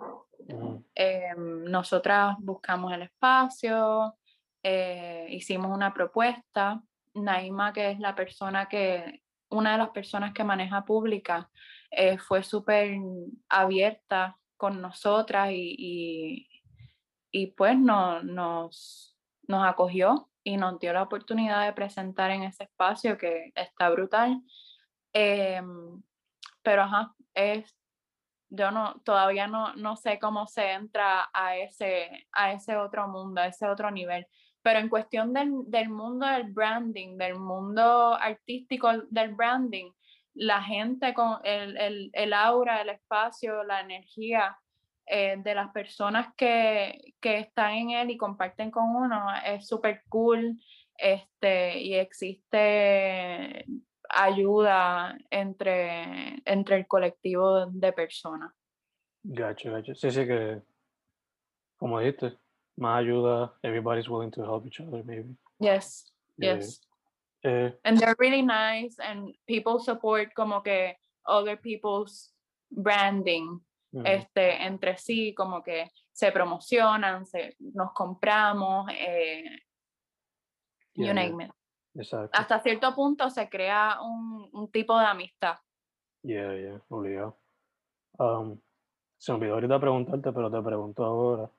Mm. 0.49 0.77
Em, 0.95 1.65
nosotras 1.65 2.37
buscamos 2.41 2.93
el 2.93 3.03
espacio, 3.03 4.17
eh, 4.63 5.27
hicimos 5.31 5.71
una 5.71 5.95
propuesta. 5.95 6.83
Naima, 7.15 7.73
que 7.73 7.93
es 7.93 8.01
la 8.01 8.17
persona 8.17 8.67
que, 8.67 9.23
una 9.49 9.73
de 9.73 9.79
las 9.79 9.91
personas 9.91 10.33
que 10.33 10.43
maneja 10.43 10.85
pública, 10.85 11.49
eh, 11.97 12.19
fue 12.19 12.43
súper 12.43 12.97
abierta 13.49 14.39
con 14.57 14.81
nosotras 14.81 15.51
y, 15.53 16.49
y, 17.31 17.47
pues 17.49 17.79
no, 17.79 18.23
nos, 18.23 19.17
nos 19.47 19.67
acogió 19.67 20.31
y 20.43 20.57
nos 20.57 20.79
dio 20.79 20.93
la 20.93 21.03
oportunidad 21.03 21.65
de 21.65 21.73
presentar 21.73 22.31
en 22.31 22.45
ese 22.45 22.65
espacio 22.65 23.19
que 23.19 23.53
está 23.55 23.91
brutal. 23.91 24.43
Em, 25.13 26.03
pero 26.63 26.83
ajá, 26.83 27.15
es, 27.35 27.77
yo 28.51 28.71
no, 28.71 29.01
todavía 29.05 29.47
no, 29.47 29.75
no 29.75 29.97
sé 29.97 30.19
cómo 30.19 30.47
se 30.47 30.73
entra 30.73 31.29
a 31.33 31.57
ese, 31.57 32.27
a 32.33 32.53
ese 32.53 32.77
otro 32.77 33.09
mundo, 33.09 33.41
a 33.41 33.47
ese 33.49 33.67
otro 33.67 33.91
nivel. 33.91 34.27
Pero 34.63 34.79
en 34.79 34.89
cuestión 34.89 35.33
del, 35.33 35.53
del 35.67 35.91
mundo 35.91 36.27
del 36.27 36.53
branding, 36.53 37.19
del 37.19 37.39
mundo 37.39 38.15
artístico 38.15 38.91
del 39.11 39.35
branding, 39.35 39.91
la 40.35 40.63
gente 40.63 41.15
con 41.15 41.39
el, 41.45 41.77
el, 41.77 42.11
el 42.13 42.33
aura, 42.33 42.83
el 42.83 42.91
espacio, 42.91 43.63
la 43.63 43.81
energía 43.81 44.59
eh, 45.07 45.37
de 45.39 45.55
las 45.55 45.71
personas 45.71 46.35
que, 46.37 47.15
que, 47.21 47.39
están 47.39 47.73
en 47.73 47.91
él 47.91 48.11
y 48.11 48.17
comparten 48.17 48.71
con 48.71 48.97
uno 48.97 49.27
es 49.47 49.67
súper 49.67 50.03
cool 50.09 50.59
este, 50.97 51.81
y 51.81 51.95
existe 51.95 53.67
ayuda 54.09 55.17
entre, 55.31 56.43
entre 56.45 56.77
el 56.77 56.87
colectivo 56.87 57.67
de 57.67 57.93
personas. 57.93 58.53
Gacho, 59.23 59.73
gacho. 59.73 59.95
Sí, 59.95 60.11
sí 60.11 60.27
que, 60.27 60.63
como 61.77 62.01
dijiste, 62.01 62.39
más 62.77 63.01
ayuda, 63.01 63.55
everybody's 63.63 64.09
willing 64.09 64.31
to 64.31 64.43
help 64.43 64.67
each 64.67 64.81
other, 64.81 65.05
maybe. 65.05 65.37
Yes, 65.59 66.13
yes. 66.37 66.81
Eh, 67.45 67.71
and 67.85 67.99
they're 67.99 68.17
really 68.19 68.43
nice 68.43 68.97
and 68.99 69.35
people 69.47 69.79
support 69.79 70.33
como 70.35 70.63
que 70.63 70.97
other 71.27 71.57
people's 71.57 72.33
branding 72.71 73.61
este, 74.03 74.65
entre 74.65 74.97
sí, 74.97 75.35
como 75.35 75.63
que 75.63 75.91
se 76.13 76.33
promocionan, 76.33 77.27
se, 77.27 77.57
nos 77.61 77.93
compramos, 77.93 78.91
eh, 78.91 79.45
you 80.95 81.13
name 81.15 81.45
it. 81.45 81.51
Hasta 82.33 82.61
cierto 82.61 82.93
punto 82.95 83.31
se 83.31 83.49
crea 83.49 83.99
un, 84.03 84.49
un 84.53 84.71
tipo 84.71 84.99
de 84.99 85.07
amistad. 85.07 85.57
Yeah, 86.23 86.57
yeah, 86.57 86.83
obligado. 86.89 87.39
Um, 88.19 88.61
se 89.17 89.33
me 89.33 89.39
olvidó 89.39 89.55
ahorita 89.55 89.79
preguntarte, 89.79 90.33
pero 90.33 90.51
te 90.51 90.61
pregunto 90.63 91.05
ahora. 91.05 91.51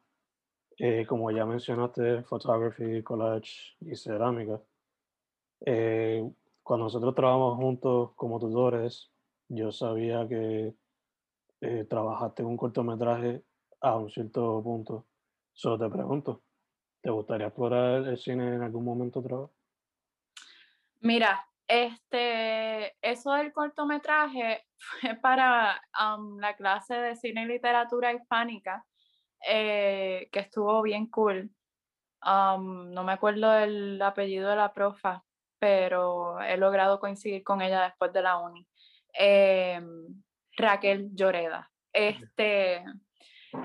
Eh, 0.78 1.06
como 1.08 1.32
ya 1.32 1.46
mencionaste, 1.46 2.24
photography, 2.24 3.02
collage 3.02 3.78
y 3.80 3.96
cerámica. 3.96 4.60
Eh, 5.68 6.24
cuando 6.62 6.86
nosotros 6.86 7.16
trabajamos 7.16 7.58
juntos 7.58 8.12
como 8.16 8.40
tutores, 8.40 9.12
yo 9.48 9.72
sabía 9.72 10.28
que 10.28 10.76
eh, 11.62 11.86
trabajaste 11.90 12.44
un 12.44 12.56
cortometraje 12.56 13.44
a 13.82 13.96
un 13.96 14.12
cierto 14.12 14.62
punto. 14.64 15.08
Solo 15.54 15.80
te 15.80 15.90
pregunto, 15.90 16.44
¿te 17.02 17.10
gustaría 17.10 17.48
explorar 17.48 18.08
el 18.08 18.18
cine 18.18 18.56
en 18.56 18.62
algún 18.62 18.86
momento 18.86 19.20
otra? 19.20 19.50
Mira, 21.00 21.48
este, 21.68 22.96
eso 23.02 23.34
del 23.34 23.52
cortometraje 23.52 24.66
fue 24.78 25.16
para 25.16 25.82
la 26.40 26.56
clase 26.56 26.94
de 26.94 27.16
cine 27.16 27.44
y 27.44 27.48
literatura 27.48 28.14
hispánica, 28.14 28.86
que 29.42 30.30
estuvo 30.32 30.82
bien 30.84 31.08
cool. 31.08 31.50
No 32.24 33.04
me 33.04 33.14
acuerdo 33.14 33.58
el 33.58 34.02
apellido 34.02 34.50
de 34.50 34.56
la 34.56 34.74
profa, 34.74 35.25
pero 35.66 36.40
he 36.42 36.58
logrado 36.58 37.00
coincidir 37.00 37.44
con 37.44 37.60
ella 37.60 37.86
después 37.86 38.14
de 38.14 38.22
la 38.22 38.38
uni. 38.38 38.68
Em, 39.12 40.22
Raquel 40.56 41.10
Lloreda. 41.16 41.72
Este, 41.92 42.84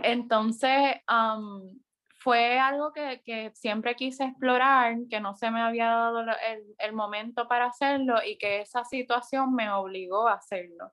entonces, 0.02 0.96
fue 2.16 2.58
algo 2.58 2.90
que, 2.94 3.20
que, 3.22 3.50
siempre 3.52 3.96
quise 3.96 4.24
explorar, 4.24 4.96
que 5.10 5.20
no 5.20 5.34
se 5.34 5.50
me 5.50 5.60
había 5.60 5.88
dado 5.88 6.20
el, 6.20 6.64
el, 6.78 6.92
momento 6.94 7.46
para 7.46 7.66
hacerlo 7.66 8.14
y 8.24 8.38
que 8.38 8.62
esa 8.62 8.82
situación 8.84 9.54
me 9.54 9.70
obligó 9.70 10.26
a 10.26 10.36
hacerlo. 10.36 10.92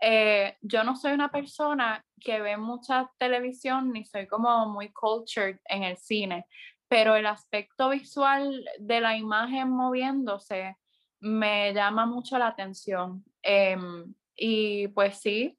Eh, 0.00 0.56
yo 0.62 0.82
no 0.82 0.96
soy 0.96 1.12
una 1.12 1.30
persona 1.30 2.02
que 2.18 2.40
ve 2.40 2.56
mucha 2.56 3.10
televisión 3.18 3.92
ni 3.92 4.06
soy 4.06 4.26
como 4.26 4.66
muy 4.66 4.94
cultured 4.94 5.58
en 5.66 5.82
el 5.82 5.98
cine, 5.98 6.46
pero 6.88 7.16
el 7.16 7.26
aspecto 7.26 7.90
visual 7.90 8.64
de 8.78 9.00
la 9.00 9.16
imagen 9.16 9.70
moviéndose 9.70 10.76
me 11.20 11.72
llama 11.74 12.06
mucho 12.06 12.38
la 12.38 12.48
atención. 12.48 13.24
Em, 13.42 14.14
y 14.34 14.88
pues 14.88 15.18
sí, 15.18 15.58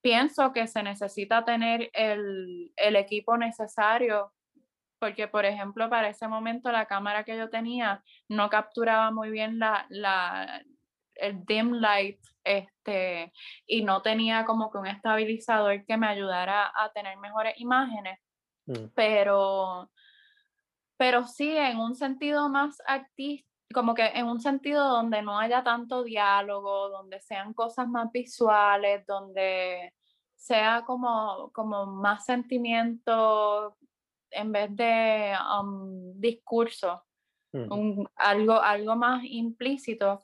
pienso 0.00 0.52
que 0.52 0.66
se 0.66 0.82
necesita 0.82 1.44
tener 1.44 1.90
el, 1.92 2.72
el, 2.76 2.96
equipo 2.96 3.36
necesario, 3.36 4.32
porque 4.98 5.28
por 5.28 5.44
ejemplo 5.44 5.88
para 5.88 6.08
ese 6.08 6.26
momento 6.26 6.72
la 6.72 6.86
cámara 6.86 7.24
que 7.24 7.36
yo 7.36 7.50
tenía 7.50 8.02
no 8.28 8.50
capturaba 8.50 9.10
muy 9.10 9.30
bien 9.30 9.58
la, 9.58 9.86
la, 9.90 10.62
el 11.16 11.44
dim 11.44 11.72
light 11.74 12.18
este, 12.44 13.32
y 13.66 13.84
no 13.84 14.02
tenía 14.02 14.44
como 14.44 14.70
que 14.70 14.78
un 14.78 14.86
estabilizador 14.86 15.84
que 15.84 15.96
me 15.96 16.08
ayudara 16.08 16.72
a 16.74 16.90
tener 16.92 17.16
mejores 17.18 17.54
imágenes, 17.58 18.18
mm. 18.66 18.86
pero 18.94 19.90
pero 21.02 21.26
sí 21.26 21.50
en 21.56 21.78
un 21.78 21.96
sentido 21.96 22.48
más 22.48 22.80
artístico, 22.86 23.50
como 23.74 23.92
que 23.92 24.06
en 24.06 24.24
un 24.26 24.40
sentido 24.40 24.86
donde 24.88 25.20
no 25.20 25.36
haya 25.36 25.64
tanto 25.64 26.04
diálogo, 26.04 26.90
donde 26.90 27.20
sean 27.20 27.54
cosas 27.54 27.88
más 27.88 28.12
visuales, 28.12 29.04
donde 29.04 29.92
sea 30.36 30.84
como, 30.86 31.50
como 31.52 31.86
más 31.86 32.24
sentimiento, 32.24 33.76
en 34.30 34.52
vez 34.52 34.76
de 34.76 35.34
um, 35.60 36.20
discurso, 36.20 37.02
un- 37.52 38.08
algo, 38.14 38.62
algo 38.62 38.94
más 38.94 39.24
implícito, 39.24 40.22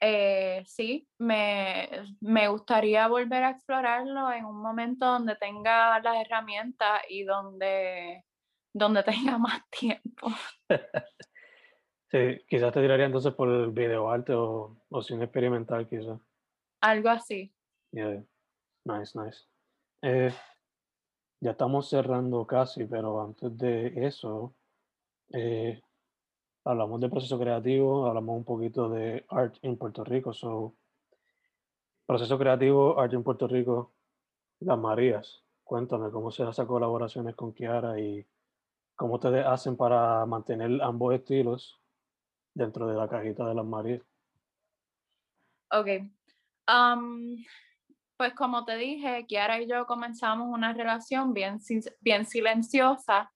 eh, 0.00 0.62
sí, 0.64 1.06
me, 1.18 1.90
me 2.22 2.48
gustaría 2.48 3.06
volver 3.06 3.44
a 3.44 3.50
explorarlo 3.50 4.32
en 4.32 4.46
un 4.46 4.62
momento 4.62 5.04
donde 5.04 5.36
tenga 5.36 6.00
las 6.00 6.16
herramientas 6.24 7.02
y 7.10 7.24
donde, 7.24 8.24
donde 8.72 9.02
tenga 9.02 9.38
más 9.38 9.62
tiempo. 9.70 10.28
Sí, 12.10 12.44
quizás 12.46 12.72
te 12.72 12.80
tiraría 12.80 13.06
entonces 13.06 13.32
por 13.32 13.48
el 13.48 13.70
videoarte 13.70 14.34
o, 14.34 14.76
o 14.90 15.02
cine 15.02 15.24
experimental, 15.24 15.88
quizás. 15.88 16.20
Algo 16.80 17.08
así. 17.08 17.52
Yeah. 17.92 18.22
Nice, 18.84 19.18
nice. 19.18 19.38
Eh, 20.02 20.34
ya 21.40 21.52
estamos 21.52 21.88
cerrando 21.88 22.46
casi, 22.46 22.84
pero 22.84 23.22
antes 23.22 23.56
de 23.56 24.06
eso, 24.06 24.54
eh, 25.32 25.80
hablamos 26.64 27.00
de 27.00 27.08
proceso 27.08 27.38
creativo, 27.38 28.06
hablamos 28.06 28.36
un 28.36 28.44
poquito 28.44 28.88
de 28.88 29.24
art 29.28 29.56
en 29.62 29.76
Puerto 29.76 30.04
Rico. 30.04 30.32
So, 30.32 30.74
proceso 32.06 32.38
creativo, 32.38 32.98
art 33.00 33.12
en 33.14 33.22
Puerto 33.22 33.46
Rico, 33.46 33.92
Las 34.60 34.78
Marías. 34.78 35.42
Cuéntame 35.64 36.10
cómo 36.10 36.30
se 36.30 36.42
hacen 36.42 36.66
colaboraciones 36.66 37.34
con 37.36 37.52
Kiara 37.52 37.98
y 37.98 38.26
cómo 38.96 39.14
ustedes 39.14 39.44
hacen 39.46 39.76
para 39.76 40.24
mantener 40.26 40.82
ambos 40.82 41.14
estilos 41.14 41.80
dentro 42.54 42.86
de 42.86 42.94
la 42.94 43.08
cajita 43.08 43.46
de 43.46 43.54
Las 43.54 43.64
Marías. 43.64 44.02
Ok. 45.70 45.88
Pues 48.16 48.34
como 48.34 48.64
te 48.64 48.76
dije, 48.76 49.26
Kiara 49.26 49.60
y 49.60 49.68
yo 49.68 49.86
comenzamos 49.86 50.48
una 50.48 50.72
relación 50.72 51.32
bien, 51.32 51.58
bien 52.00 52.24
silenciosa. 52.24 53.32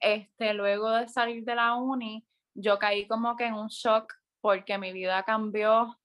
Este, 0.00 0.54
luego 0.54 0.90
de 0.90 1.08
salir 1.08 1.44
de 1.44 1.56
la 1.56 1.74
uni, 1.74 2.24
yo 2.54 2.78
caí 2.78 3.06
como 3.08 3.34
que 3.34 3.46
en 3.46 3.54
un 3.54 3.68
shock 3.68 4.14
porque 4.40 4.78
mi 4.78 4.92
vida 4.92 5.24
cambió 5.24 5.98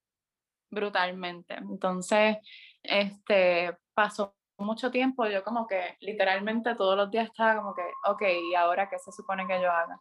brutalmente. 0.72 1.54
Entonces, 1.56 2.38
este, 2.82 3.78
pasó 3.94 4.36
mucho 4.63 4.91
tiempo, 4.91 5.26
yo 5.28 5.43
como 5.43 5.67
que 5.67 5.97
literalmente 6.02 6.76
todos 6.76 6.97
los 6.97 7.12
días 7.12 7.28
estaba 7.28 7.58
como 7.58 7.73
que, 7.73 7.84
ok, 8.08 8.21
¿y 8.52 8.56
ahora 8.56 8.89
qué 8.89 8.97
se 8.99 9.12
supone 9.12 9.45
que 9.47 9.62
yo 9.62 9.71
haga? 9.71 9.99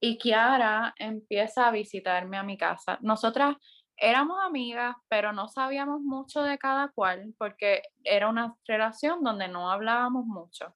Y 0.00 0.18
Kiara 0.18 0.94
empieza 0.98 1.68
a 1.68 1.70
visitarme 1.70 2.36
a 2.36 2.42
mi 2.42 2.58
casa. 2.58 2.98
Nosotras 3.02 3.56
éramos 3.96 4.38
amigas, 4.44 4.96
pero 5.08 5.32
no 5.32 5.48
sabíamos 5.48 6.00
mucho 6.00 6.42
de 6.42 6.58
cada 6.58 6.88
cual 6.88 7.34
porque 7.38 7.82
era 8.02 8.28
una 8.28 8.54
relación 8.66 9.22
donde 9.22 9.48
no 9.48 9.70
hablábamos 9.70 10.26
mucho. 10.26 10.74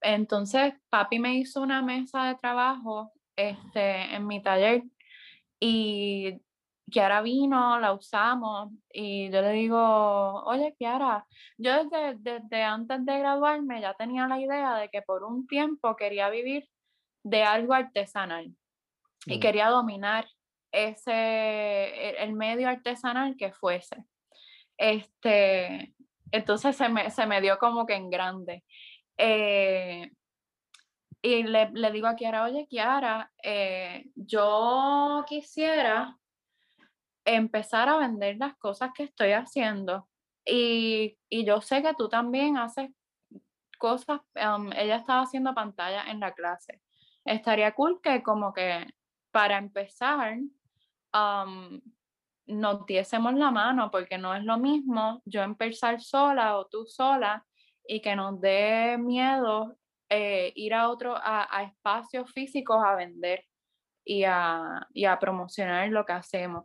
Entonces, 0.00 0.74
papi 0.90 1.18
me 1.18 1.34
hizo 1.34 1.60
una 1.60 1.82
mesa 1.82 2.24
de 2.24 2.34
trabajo 2.34 3.12
este, 3.36 4.14
en 4.14 4.26
mi 4.26 4.42
taller 4.42 4.82
y 5.60 6.40
Kiara 6.90 7.20
vino, 7.20 7.80
la 7.80 7.92
usamos 7.92 8.70
y 8.92 9.30
yo 9.30 9.42
le 9.42 9.50
digo, 9.52 10.44
oye 10.44 10.74
Kiara, 10.78 11.26
yo 11.58 11.84
desde, 11.84 12.14
desde 12.18 12.62
antes 12.62 13.04
de 13.04 13.18
graduarme 13.18 13.80
ya 13.80 13.94
tenía 13.94 14.28
la 14.28 14.40
idea 14.40 14.76
de 14.76 14.88
que 14.88 15.02
por 15.02 15.24
un 15.24 15.46
tiempo 15.46 15.96
quería 15.96 16.30
vivir 16.30 16.68
de 17.24 17.42
algo 17.42 17.74
artesanal 17.74 18.54
y 19.26 19.38
Mm. 19.38 19.40
quería 19.40 19.68
dominar 19.68 20.26
ese, 20.70 22.10
el, 22.10 22.16
el 22.16 22.32
medio 22.34 22.68
artesanal 22.68 23.36
que 23.36 23.52
fuese. 23.52 24.04
Este, 24.78 25.92
entonces 26.30 26.76
se 26.76 26.88
me, 26.88 27.10
se 27.10 27.26
me 27.26 27.40
dio 27.40 27.58
como 27.58 27.86
que 27.86 27.94
en 27.94 28.10
grande. 28.10 28.62
Eh, 29.18 30.10
y 31.22 31.42
le, 31.42 31.70
le 31.72 31.90
digo 31.90 32.06
a 32.06 32.14
Kiara, 32.14 32.44
oye 32.44 32.68
Kiara, 32.68 33.32
eh, 33.42 34.04
yo 34.14 35.24
quisiera 35.26 36.16
empezar 37.26 37.88
a 37.88 37.98
vender 37.98 38.36
las 38.38 38.56
cosas 38.56 38.90
que 38.94 39.02
estoy 39.02 39.32
haciendo. 39.32 40.08
Y, 40.44 41.18
y 41.28 41.44
yo 41.44 41.60
sé 41.60 41.82
que 41.82 41.92
tú 41.94 42.08
también 42.08 42.56
haces 42.56 42.90
cosas, 43.78 44.20
um, 44.36 44.72
ella 44.72 44.96
estaba 44.96 45.22
haciendo 45.22 45.54
pantalla 45.54 46.04
en 46.10 46.20
la 46.20 46.32
clase. 46.32 46.80
Estaría 47.24 47.72
cool 47.72 48.00
que 48.00 48.22
como 48.22 48.52
que 48.52 48.86
para 49.32 49.58
empezar 49.58 50.38
um, 51.12 51.80
nos 52.46 52.86
diésemos 52.86 53.34
la 53.34 53.50
mano, 53.50 53.90
porque 53.90 54.18
no 54.18 54.34
es 54.34 54.44
lo 54.44 54.56
mismo 54.56 55.20
yo 55.24 55.42
empezar 55.42 56.00
sola 56.00 56.56
o 56.56 56.66
tú 56.66 56.86
sola 56.86 57.44
y 57.86 58.00
que 58.00 58.14
nos 58.14 58.40
dé 58.40 58.96
miedo 58.98 59.76
eh, 60.08 60.52
ir 60.54 60.74
a 60.74 60.88
otro, 60.88 61.16
a, 61.16 61.48
a 61.50 61.64
espacios 61.64 62.32
físicos 62.32 62.78
a 62.84 62.94
vender 62.94 63.44
y 64.04 64.22
a, 64.24 64.86
y 64.94 65.04
a 65.04 65.18
promocionar 65.18 65.88
lo 65.88 66.04
que 66.06 66.12
hacemos. 66.12 66.64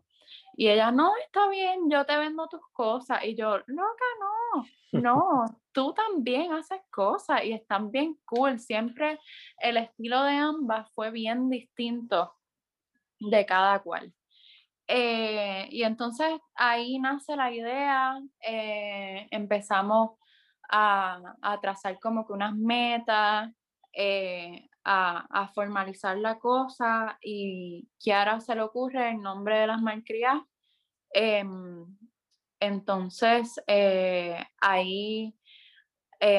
Y 0.62 0.70
ella, 0.70 0.92
no, 0.92 1.12
está 1.26 1.50
bien, 1.50 1.90
yo 1.90 2.06
te 2.06 2.16
vendo 2.16 2.48
tus 2.48 2.62
cosas. 2.72 3.24
Y 3.24 3.36
yo, 3.36 3.58
loca, 3.66 4.06
no, 4.20 5.02
no, 5.02 5.46
tú 5.72 5.92
también 5.96 6.54
haces 6.54 6.82
cosas 6.92 7.44
y 7.44 7.54
están 7.54 7.90
bien 7.90 8.20
cool. 8.26 8.60
Siempre 8.60 9.20
el 9.58 9.78
estilo 9.78 10.22
de 10.24 10.34
ambas 10.34 10.88
fue 10.94 11.10
bien 11.10 11.50
distinto 11.50 12.36
de 13.20 13.44
cada 13.48 13.80
cual. 13.80 14.14
Eh, 14.88 15.68
y 15.72 15.82
entonces 15.82 16.30
ahí 16.54 17.00
nace 17.00 17.36
la 17.36 17.52
idea, 17.52 18.22
eh, 18.48 19.28
empezamos 19.32 20.12
a, 20.70 21.38
a, 21.42 21.60
trazar 21.60 22.00
como 22.00 22.28
que 22.28 22.34
unas 22.34 22.56
metas, 22.56 23.52
eh, 23.94 24.70
a, 24.84 25.26
a, 25.28 25.48
formalizar 25.54 26.18
la 26.20 26.38
cosa 26.38 27.18
y 27.20 27.90
Kiara 27.98 28.40
se 28.42 28.54
le 28.54 28.62
ocurre 28.62 29.10
el 29.10 29.22
nombre 29.22 29.58
de 29.58 29.66
las 29.66 29.82
malcrias. 29.82 30.38
Eh, 31.14 31.44
entonces 32.60 33.60
ahí 34.62 35.36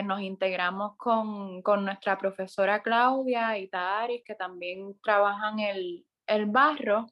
nos 0.05 0.21
integramos 0.21 0.97
con, 0.97 1.61
con, 1.63 1.85
nuestra 1.85 2.17
profesora 2.17 2.83
Claudia 2.83 3.59
y 3.59 3.69
Taris, 3.69 4.23
que 4.25 4.37
también 4.37 4.97
trabajan 5.03 5.59
el, 5.59 6.07
el 6.27 6.47
barro 6.47 7.07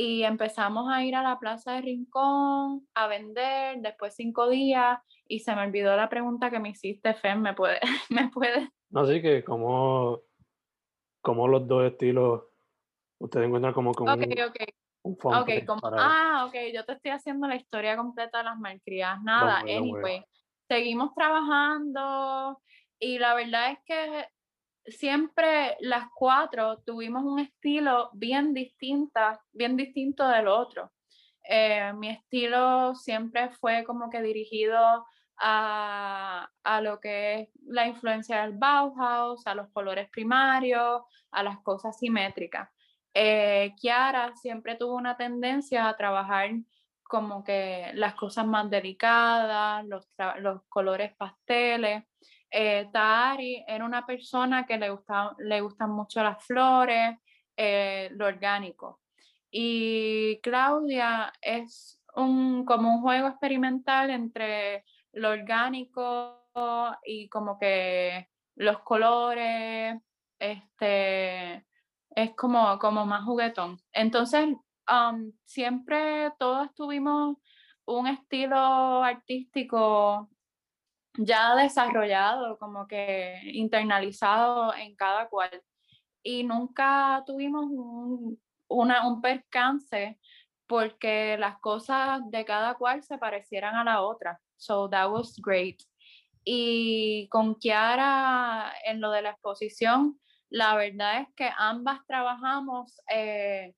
y 0.00 0.22
empezamos 0.22 0.88
a 0.92 1.04
ir 1.04 1.16
a 1.16 1.24
la 1.24 1.40
plaza 1.40 1.72
de 1.72 1.80
Rincón 1.80 2.86
a 2.94 3.08
vender 3.08 3.78
después 3.80 4.14
cinco 4.14 4.48
días 4.48 5.00
y 5.26 5.40
se 5.40 5.52
me 5.56 5.62
olvidó 5.62 5.96
la 5.96 6.08
pregunta 6.08 6.50
que 6.50 6.60
me 6.60 6.70
hiciste, 6.70 7.14
Fem, 7.14 7.40
¿me 7.40 7.54
puede? 7.54 7.80
¿Me 8.08 8.28
puede? 8.28 8.70
No, 8.90 9.04
sí, 9.06 9.20
que 9.20 9.42
como, 9.42 10.20
como 11.20 11.48
los 11.48 11.66
dos 11.66 11.84
estilos, 11.84 12.44
ustedes 13.18 13.46
encuentran 13.46 13.74
como 13.74 13.92
con 13.92 14.08
un, 14.08 14.22
okay. 14.22 14.68
Un 15.02 15.16
okay, 15.22 15.64
como. 15.64 15.80
Ah, 15.84 16.44
ok, 16.46 16.54
yo 16.74 16.84
te 16.84 16.92
estoy 16.92 17.10
haciendo 17.12 17.46
la 17.46 17.56
historia 17.56 17.96
completa 17.96 18.38
de 18.38 18.44
las 18.44 18.58
malcriadas. 18.58 19.22
Nada, 19.22 19.60
worry, 19.60 19.74
don't 19.74 19.82
anyway, 19.82 20.24
seguimos 20.68 21.14
trabajando 21.14 22.60
y 22.98 23.18
la 23.18 23.34
verdad 23.34 23.72
es 23.72 23.78
que 23.84 24.26
siempre 24.90 25.76
las 25.80 26.08
cuatro 26.14 26.78
tuvimos 26.84 27.24
un 27.24 27.40
estilo 27.40 28.10
bien 28.12 28.54
distinta, 28.54 29.40
bien 29.52 29.76
distinto 29.76 30.26
del 30.28 30.48
otro. 30.48 30.92
Eh, 31.48 31.92
mi 31.94 32.10
estilo 32.10 32.94
siempre 32.94 33.50
fue 33.50 33.84
como 33.84 34.10
que 34.10 34.20
dirigido 34.20 35.06
a, 35.38 36.48
a, 36.64 36.80
lo 36.80 37.00
que 37.00 37.40
es 37.40 37.48
la 37.66 37.86
influencia 37.86 38.42
del 38.42 38.58
Bauhaus, 38.58 39.46
a 39.46 39.54
los 39.54 39.68
colores 39.70 40.10
primarios, 40.10 41.02
a 41.30 41.42
las 41.42 41.60
cosas 41.60 41.98
simétricas. 41.98 42.68
Eh, 43.14 43.74
Kiara 43.80 44.34
siempre 44.36 44.76
tuvo 44.76 44.94
una 44.94 45.16
tendencia 45.16 45.88
a 45.88 45.96
trabajar 45.96 46.50
como 47.02 47.42
que 47.42 47.90
las 47.94 48.14
cosas 48.14 48.46
más 48.46 48.70
delicadas, 48.70 49.84
los, 49.86 50.06
colores 50.68 51.14
pasteles. 51.16 52.04
Eh, 52.50 52.88
era 53.66 53.84
una 53.84 54.06
persona 54.06 54.66
que 54.66 54.78
le, 54.78 54.90
gusta, 54.90 55.34
le 55.38 55.60
gustan 55.60 55.90
mucho 55.90 56.22
las 56.22 56.44
flores, 56.44 57.16
eh, 57.56 58.10
lo 58.12 58.26
orgánico. 58.26 59.00
Y 59.50 60.38
Claudia 60.42 61.32
es 61.40 62.02
un, 62.14 62.64
como 62.64 62.94
un 62.94 63.00
juego 63.02 63.28
experimental 63.28 64.10
entre 64.10 64.84
lo 65.12 65.30
orgánico 65.30 66.38
y 67.04 67.28
como 67.28 67.58
que 67.58 68.28
los 68.56 68.80
colores, 68.80 69.96
este, 70.38 71.64
es 72.18 72.34
como, 72.34 72.78
como 72.80 73.06
más 73.06 73.24
juguetón. 73.24 73.80
Entonces, 73.92 74.48
um, 74.90 75.32
siempre 75.44 76.32
todos 76.36 76.74
tuvimos 76.74 77.36
un 77.84 78.08
estilo 78.08 79.04
artístico 79.04 80.28
ya 81.16 81.54
desarrollado, 81.54 82.58
como 82.58 82.88
que 82.88 83.40
internalizado 83.44 84.74
en 84.74 84.96
cada 84.96 85.28
cual. 85.28 85.62
Y 86.24 86.42
nunca 86.42 87.22
tuvimos 87.24 87.66
un, 87.66 88.40
una, 88.68 89.06
un 89.06 89.20
percance 89.20 90.18
porque 90.66 91.36
las 91.38 91.58
cosas 91.60 92.20
de 92.30 92.44
cada 92.44 92.74
cual 92.74 93.04
se 93.04 93.16
parecieran 93.16 93.76
a 93.76 93.84
la 93.84 94.02
otra. 94.02 94.40
So 94.56 94.90
that 94.90 95.08
was 95.08 95.36
great. 95.40 95.80
Y 96.44 97.28
con 97.28 97.54
Kiara 97.54 98.72
en 98.84 99.00
lo 99.00 99.12
de 99.12 99.22
la 99.22 99.30
exposición, 99.30 100.18
la 100.50 100.74
verdad 100.76 101.22
es 101.22 101.28
que 101.34 101.50
ambas 101.56 102.04
trabajamos 102.06 103.00
eh, 103.12 103.74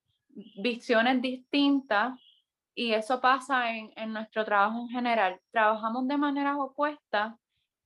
visiones 0.56 1.20
distintas 1.20 2.18
y 2.74 2.92
eso 2.92 3.20
pasa 3.20 3.74
en, 3.74 3.92
en, 3.96 4.12
nuestro 4.12 4.44
trabajo 4.44 4.78
en 4.78 4.88
general. 4.88 5.40
Trabajamos 5.50 6.06
de 6.06 6.16
maneras 6.16 6.56
opuestas, 6.58 7.34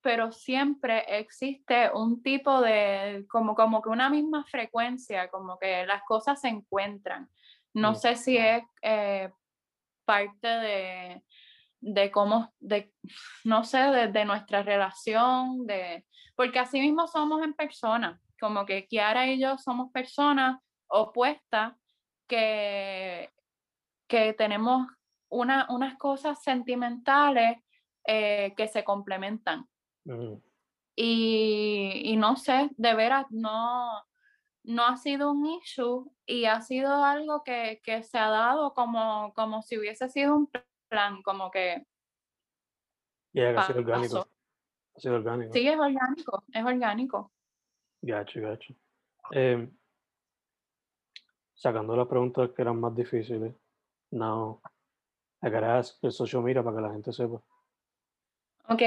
pero 0.02 0.30
siempre 0.30 1.18
existe 1.18 1.90
un 1.94 2.22
tipo 2.22 2.60
de, 2.60 3.24
como, 3.30 3.54
como 3.54 3.80
que 3.80 3.88
una 3.88 4.10
misma 4.10 4.44
frecuencia, 4.44 5.28
como 5.30 5.58
que 5.58 5.86
las 5.86 6.02
cosas 6.02 6.40
se 6.40 6.48
encuentran. 6.48 7.28
No 7.72 7.92
mm. 7.92 7.94
sé 7.96 8.16
si 8.16 8.36
es 8.36 8.62
eh, 8.82 9.30
parte 10.04 10.46
de, 10.46 11.24
de 11.80 12.10
cómo, 12.10 12.52
de, 12.60 12.92
no 13.44 13.64
sé, 13.64 13.78
de, 13.78 14.08
de, 14.08 14.24
nuestra 14.26 14.62
relación, 14.62 15.66
de, 15.66 16.04
porque 16.36 16.58
así 16.58 16.80
mismo 16.80 17.06
somos 17.06 17.42
en 17.42 17.54
persona, 17.54 18.20
como 18.44 18.66
que 18.66 18.86
Kiara 18.86 19.26
y 19.26 19.40
yo 19.40 19.56
somos 19.56 19.90
personas 19.90 20.60
opuestas 20.86 21.72
que, 22.28 23.32
que 24.06 24.34
tenemos 24.34 24.86
una, 25.30 25.66
unas 25.70 25.96
cosas 25.96 26.42
sentimentales 26.42 27.56
eh, 28.06 28.52
que 28.54 28.68
se 28.68 28.84
complementan. 28.84 29.66
y, 30.94 32.02
y, 32.04 32.16
no 32.18 32.36
sé, 32.36 32.68
de 32.76 32.94
veras, 32.94 33.24
no, 33.30 34.04
no 34.64 34.84
ha 34.84 34.98
sido 34.98 35.30
un 35.30 35.46
issue 35.46 36.04
y 36.26 36.44
ha 36.44 36.60
sido 36.60 37.02
algo 37.02 37.44
que, 37.44 37.80
que 37.82 38.02
se 38.02 38.18
ha 38.18 38.28
dado 38.28 38.74
como, 38.74 39.32
como 39.32 39.62
si 39.62 39.78
hubiese 39.78 40.10
sido 40.10 40.36
un 40.36 40.50
plan, 40.90 41.22
como 41.22 41.50
que... 41.50 41.86
Yeah, 43.32 43.58
ha 43.58 43.66
sido 43.66 43.78
orgánico. 43.78 44.28
Ha 44.96 45.00
sido 45.00 45.14
orgánico. 45.14 45.54
Sí, 45.54 45.66
es 45.66 45.78
orgánico, 45.78 46.44
es 46.52 46.62
orgánico. 46.62 47.33
Gacho, 48.06 48.42
gacho. 48.42 48.74
Eh, 49.32 49.66
sacando 51.54 51.96
las 51.96 52.06
preguntas 52.06 52.50
que 52.54 52.60
eran 52.60 52.78
más 52.78 52.94
difíciles, 52.94 53.54
gotta 54.10 55.78
ask 55.78 56.04
el 56.04 56.12
social 56.12 56.42
media 56.42 56.62
para 56.62 56.76
que 56.76 56.82
la 56.82 56.92
gente 56.92 57.10
sepa. 57.12 57.42
Ok, 58.68 58.82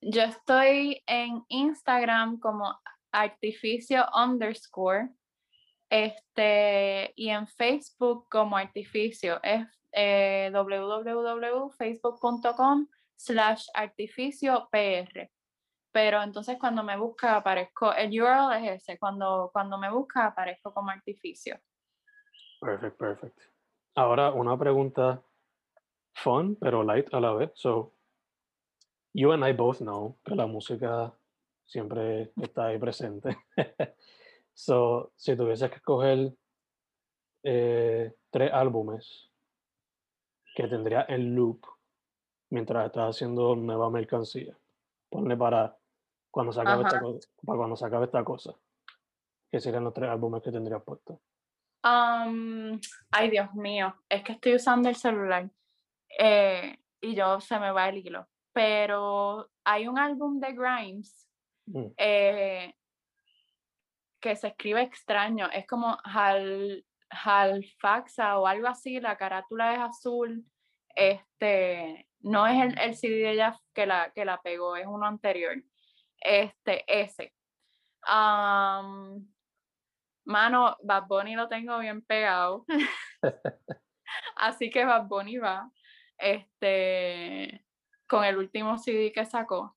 yo 0.00 0.22
estoy 0.22 1.02
en 1.06 1.44
Instagram 1.48 2.38
como 2.38 2.80
artificio 3.12 4.06
underscore 4.14 5.10
este, 5.90 7.12
y 7.14 7.28
en 7.28 7.46
Facebook 7.46 8.26
como 8.30 8.56
artificio 8.56 9.38
es 9.42 9.66
eh, 9.92 10.50
www.facebook.com 10.50 12.88
slash 13.16 13.66
artificio 13.74 14.66
pr 14.72 15.30
pero 15.92 16.22
entonces 16.22 16.58
cuando 16.58 16.82
me 16.82 16.96
busca 16.96 17.36
aparezco, 17.36 17.92
el 17.92 18.20
URL 18.20 18.64
es 18.64 18.82
ese, 18.82 18.98
cuando, 18.98 19.50
cuando 19.52 19.78
me 19.78 19.90
busca 19.90 20.26
aparezco 20.26 20.72
como 20.72 20.90
artificio. 20.90 21.60
Perfect, 22.60 22.96
perfect. 22.96 23.38
Ahora 23.94 24.30
una 24.30 24.56
pregunta 24.56 25.22
fun, 26.14 26.56
pero 26.56 26.82
light 26.82 27.12
a 27.12 27.20
la 27.20 27.34
vez. 27.34 27.50
So, 27.54 27.92
you 29.12 29.32
and 29.32 29.44
I 29.46 29.52
both 29.52 29.78
know 29.78 30.18
que 30.24 30.34
la 30.34 30.46
música 30.46 31.12
siempre 31.64 32.32
está 32.40 32.66
ahí 32.66 32.78
presente. 32.78 33.36
so, 34.54 35.12
si 35.16 35.36
tuvieses 35.36 35.70
que 35.70 35.76
escoger 35.76 36.32
eh, 37.42 38.14
tres 38.30 38.52
álbumes 38.52 39.30
que 40.54 40.68
tendría 40.68 41.04
en 41.08 41.34
loop 41.34 41.66
mientras 42.50 42.86
estás 42.86 43.16
haciendo 43.16 43.56
nueva 43.56 43.90
mercancía, 43.90 44.56
ponle 45.10 45.36
para 45.36 45.76
cuando 46.32 46.52
se 46.52 46.62
acabe, 46.62 46.82
esta, 46.82 47.00
para 47.44 47.58
cuando 47.58 47.76
se 47.76 47.84
acabe 47.84 48.06
esta 48.06 48.24
cosa, 48.24 48.54
¿qué 49.50 49.60
serían 49.60 49.84
los 49.84 49.92
tres 49.92 50.08
álbumes 50.08 50.42
que 50.42 50.50
tendrías 50.50 50.82
puestos? 50.82 51.18
Um, 51.84 52.80
ay, 53.10 53.30
Dios 53.30 53.52
mío, 53.54 53.94
es 54.08 54.24
que 54.24 54.32
estoy 54.32 54.54
usando 54.54 54.88
el 54.88 54.96
celular 54.96 55.50
eh, 56.18 56.78
y 57.00 57.14
yo 57.14 57.38
se 57.40 57.58
me 57.58 57.70
va 57.70 57.90
el 57.90 57.98
hilo. 57.98 58.26
Pero 58.54 59.50
hay 59.64 59.86
un 59.86 59.98
álbum 59.98 60.40
de 60.40 60.52
Grimes 60.52 61.28
mm. 61.66 61.86
eh, 61.98 62.74
que 64.20 64.36
se 64.36 64.48
escribe 64.48 64.82
extraño, 64.82 65.50
es 65.52 65.66
como 65.66 65.98
Hal, 66.02 66.84
Halfaxa 67.10 68.38
o 68.38 68.46
algo 68.46 68.68
así, 68.68 69.00
la 69.00 69.18
carátula 69.18 69.74
es 69.74 69.80
azul. 69.80 70.46
Este, 70.94 72.08
no 72.20 72.46
es 72.46 72.62
el, 72.62 72.78
el 72.78 72.96
CD 72.96 73.16
de 73.16 73.32
ella 73.32 73.60
que 73.74 73.84
la, 73.86 74.12
que 74.12 74.24
la 74.24 74.40
pegó, 74.40 74.76
es 74.76 74.86
uno 74.86 75.06
anterior. 75.06 75.62
Este, 76.24 76.84
ese. 76.86 77.34
Um, 78.06 79.26
Mano, 80.24 80.76
Bad 80.82 81.06
Bunny 81.08 81.34
lo 81.34 81.48
tengo 81.48 81.78
bien 81.78 82.02
pegado. 82.02 82.64
Así 84.36 84.70
que 84.70 84.84
Bad 84.84 85.06
Bunny 85.06 85.38
va. 85.38 85.70
Este, 86.16 87.64
con 88.06 88.24
el 88.24 88.36
último 88.36 88.78
CD 88.78 89.12
que 89.12 89.24
sacó. 89.24 89.76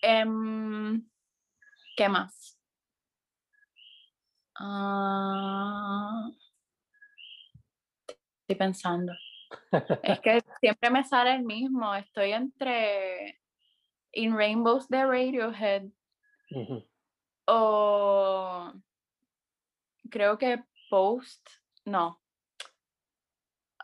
Em, 0.00 1.04
¿Qué 1.96 2.08
más? 2.08 2.60
Ah, 4.56 6.30
estoy 8.06 8.56
pensando. 8.56 9.12
es 10.02 10.20
que 10.20 10.44
siempre 10.60 10.90
me 10.90 11.04
sale 11.04 11.34
el 11.34 11.42
mismo. 11.42 11.94
Estoy 11.94 12.32
entre 12.32 13.40
In 14.14 14.34
Rainbows 14.34 14.88
de 14.88 15.04
Radiohead 15.04 15.90
o 17.46 18.72
creo 20.10 20.38
que 20.38 20.62
Post, 20.90 21.48
no. 21.84 22.20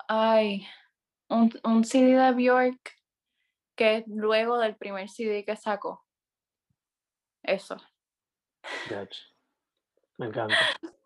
Ay, 0.09 0.67
un, 1.29 1.51
un 1.65 1.85
CD 1.85 2.17
de 2.17 2.33
Bjork 2.33 2.93
que 3.75 3.97
es 3.97 4.05
luego 4.07 4.59
del 4.59 4.77
primer 4.77 5.09
CD 5.09 5.45
que 5.45 5.57
sacó. 5.57 6.05
Eso. 7.43 7.77
Me 10.19 10.27
encanta. 10.27 10.55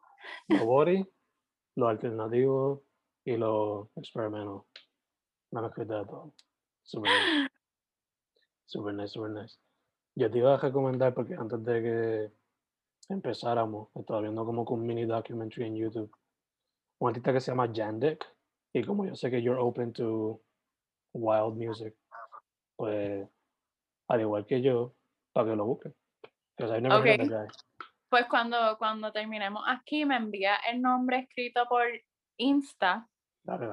Lo 0.48 0.66
body, 0.66 1.06
lo 1.76 1.88
alternativo 1.88 2.84
y 3.24 3.36
lo 3.36 3.90
experimental. 3.96 4.62
No 5.52 5.62
me 5.62 5.84
de 5.84 5.84
todo. 5.86 6.34
Super. 6.82 7.10
Super 8.66 8.94
nice, 8.94 9.08
super 9.08 9.30
nice. 9.30 9.58
Yo 10.16 10.30
te 10.30 10.38
iba 10.38 10.54
a 10.54 10.58
recomendar 10.58 11.12
porque 11.14 11.34
antes 11.34 11.64
de 11.64 11.82
que 11.82 12.32
empezáramos, 13.08 13.88
estaba 13.94 14.20
viendo 14.20 14.44
como 14.44 14.62
un 14.62 14.86
mini 14.86 15.04
documentary 15.04 15.66
en 15.66 15.76
YouTube, 15.76 16.16
un 17.00 17.08
artista 17.08 17.32
que 17.32 17.40
se 17.40 17.50
llama 17.50 17.70
Jandek, 17.72 18.24
y 18.72 18.84
como 18.84 19.06
yo 19.06 19.14
sé 19.14 19.30
que 19.30 19.42
you're 19.42 19.60
open 19.60 19.92
to 19.92 20.40
wild 21.12 21.56
music, 21.56 21.94
pues 22.76 23.28
al 24.08 24.20
igual 24.20 24.46
que 24.46 24.62
yo, 24.62 24.94
para 25.32 25.50
que 25.50 25.56
lo 25.56 25.66
busquen. 25.66 25.94
Okay. 26.56 27.18
Pues 28.08 28.26
cuando, 28.30 28.78
cuando 28.78 29.10
terminemos 29.10 29.64
aquí 29.66 30.04
me 30.04 30.16
envía 30.16 30.54
el 30.70 30.80
nombre 30.80 31.18
escrito 31.18 31.66
por 31.68 31.84
Insta, 32.36 33.08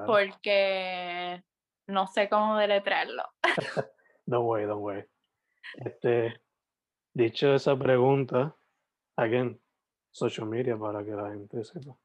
porque 0.06 1.44
no 1.86 2.06
sé 2.08 2.28
cómo 2.28 2.56
deletrearlo. 2.56 3.22
don't 4.26 4.44
worry, 4.44 4.66
don't 4.66 4.82
worry. 4.82 5.04
Este, 5.84 6.40
dicho 7.14 7.54
esa 7.54 7.76
pregunta, 7.76 8.56
Again, 9.16 9.58
social 10.10 10.46
media 10.46 10.76
para 10.76 11.04
que 11.04 11.12
la 11.12 11.30
gente 11.30 11.64
sepa. 11.64 11.96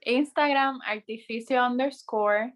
Instagram, 0.00 0.80
artificio 0.86 1.62
underscore, 1.64 2.52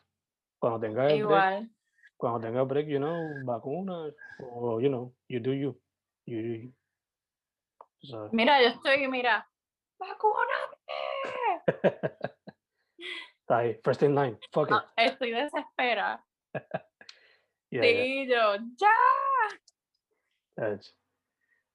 cuando 0.58 0.80
tenga 0.80 1.08
el 1.08 1.24
break, 1.26 1.70
cuando 2.16 2.40
tenga 2.40 2.62
break, 2.62 2.86
you 2.88 2.98
know, 2.98 3.44
vacuna, 3.44 4.12
o, 4.38 4.80
you 4.80 4.88
know, 4.88 5.14
you 5.28 5.40
do 5.40 5.52
you. 5.52 5.80
You 6.24 6.42
do 6.42 6.48
you. 6.54 6.72
Sabes. 8.02 8.32
Mira, 8.32 8.60
yo 8.62 8.68
estoy, 8.68 9.08
mira, 9.08 9.48
vacúname. 9.98 10.76
Está 13.40 13.58
ahí, 13.58 13.80
first 13.84 14.02
in 14.02 14.14
line, 14.14 14.38
fuck 14.52 14.70
it. 14.70 14.76
Ah, 14.76 14.92
Estoy 14.96 15.30
desesperada. 15.32 16.24
Yeah, 17.70 17.84
yeah, 17.84 18.02
Sí, 18.04 18.26
yo, 18.28 18.56
ya. 18.76 18.90
that's- 20.56 20.92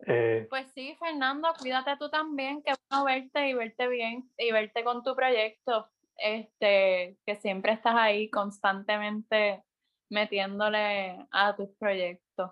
eh, 0.05 0.45
Pues 0.49 0.71
sí, 0.73 0.95
Fernando, 0.99 1.49
cuídate 1.59 1.97
tú 1.97 2.09
también, 2.09 2.61
que 2.61 2.73
bueno 2.89 3.05
verte 3.05 3.49
y 3.49 3.53
verte 3.53 3.87
bien 3.87 4.29
y 4.37 4.51
verte 4.51 4.83
con 4.83 5.03
tu 5.03 5.15
proyecto. 5.15 5.89
Este, 6.17 7.17
que 7.25 7.35
siempre 7.35 7.73
estás 7.73 7.93
ahí 7.95 8.29
constantemente 8.29 9.63
metiéndole 10.09 11.27
a 11.31 11.55
tus 11.55 11.69
proyectos. 11.77 12.51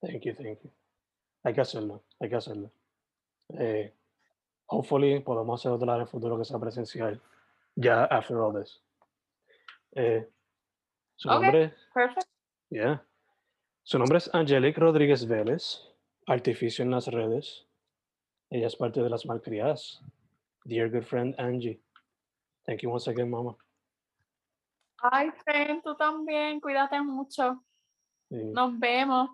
thank 0.00 0.22
you, 0.22 0.34
thank 0.34 0.62
you. 0.62 0.70
Hay 1.42 1.52
que 1.52 1.60
hacerlo, 1.60 2.02
hay 2.20 2.30
que 2.30 2.36
hacerlo. 2.36 2.70
Eh, 3.58 3.92
hopefully 4.66 5.20
podemos 5.20 5.60
hacer 5.60 5.72
otra 5.72 5.96
en 5.96 6.00
el 6.02 6.06
futuro 6.06 6.38
que 6.38 6.44
sea 6.44 6.58
presencial. 6.58 7.20
Ya 7.76 8.04
after 8.04 8.36
all 8.36 8.54
this. 8.54 8.80
Eh, 9.92 10.26
su 11.16 11.28
nombre, 11.28 11.74
Perfect. 11.92 12.26
yeah. 12.70 13.04
Su 13.82 13.98
nombre 13.98 14.18
es 14.18 14.34
Angelique 14.34 14.80
Rodríguez 14.80 15.26
Vélez, 15.26 15.80
artificio 16.26 16.84
en 16.84 16.90
las 16.90 17.06
redes. 17.08 17.66
Ella 18.50 18.66
es 18.66 18.76
parte 18.76 19.02
de 19.02 19.10
las 19.10 19.26
malcriadas. 19.26 20.02
Dear 20.64 20.90
good 20.90 21.04
friend 21.04 21.34
Angie. 21.38 21.80
Thank 22.66 22.80
you 22.80 22.90
once 22.90 23.08
again, 23.10 23.30
mama. 23.30 23.56
Ay, 25.12 25.30
Fen, 25.44 25.82
tú 25.82 25.94
también, 25.96 26.60
cuídate 26.60 27.00
mucho. 27.02 27.62
Sí. 28.30 28.36
Nos 28.36 28.78
vemos. 28.78 29.30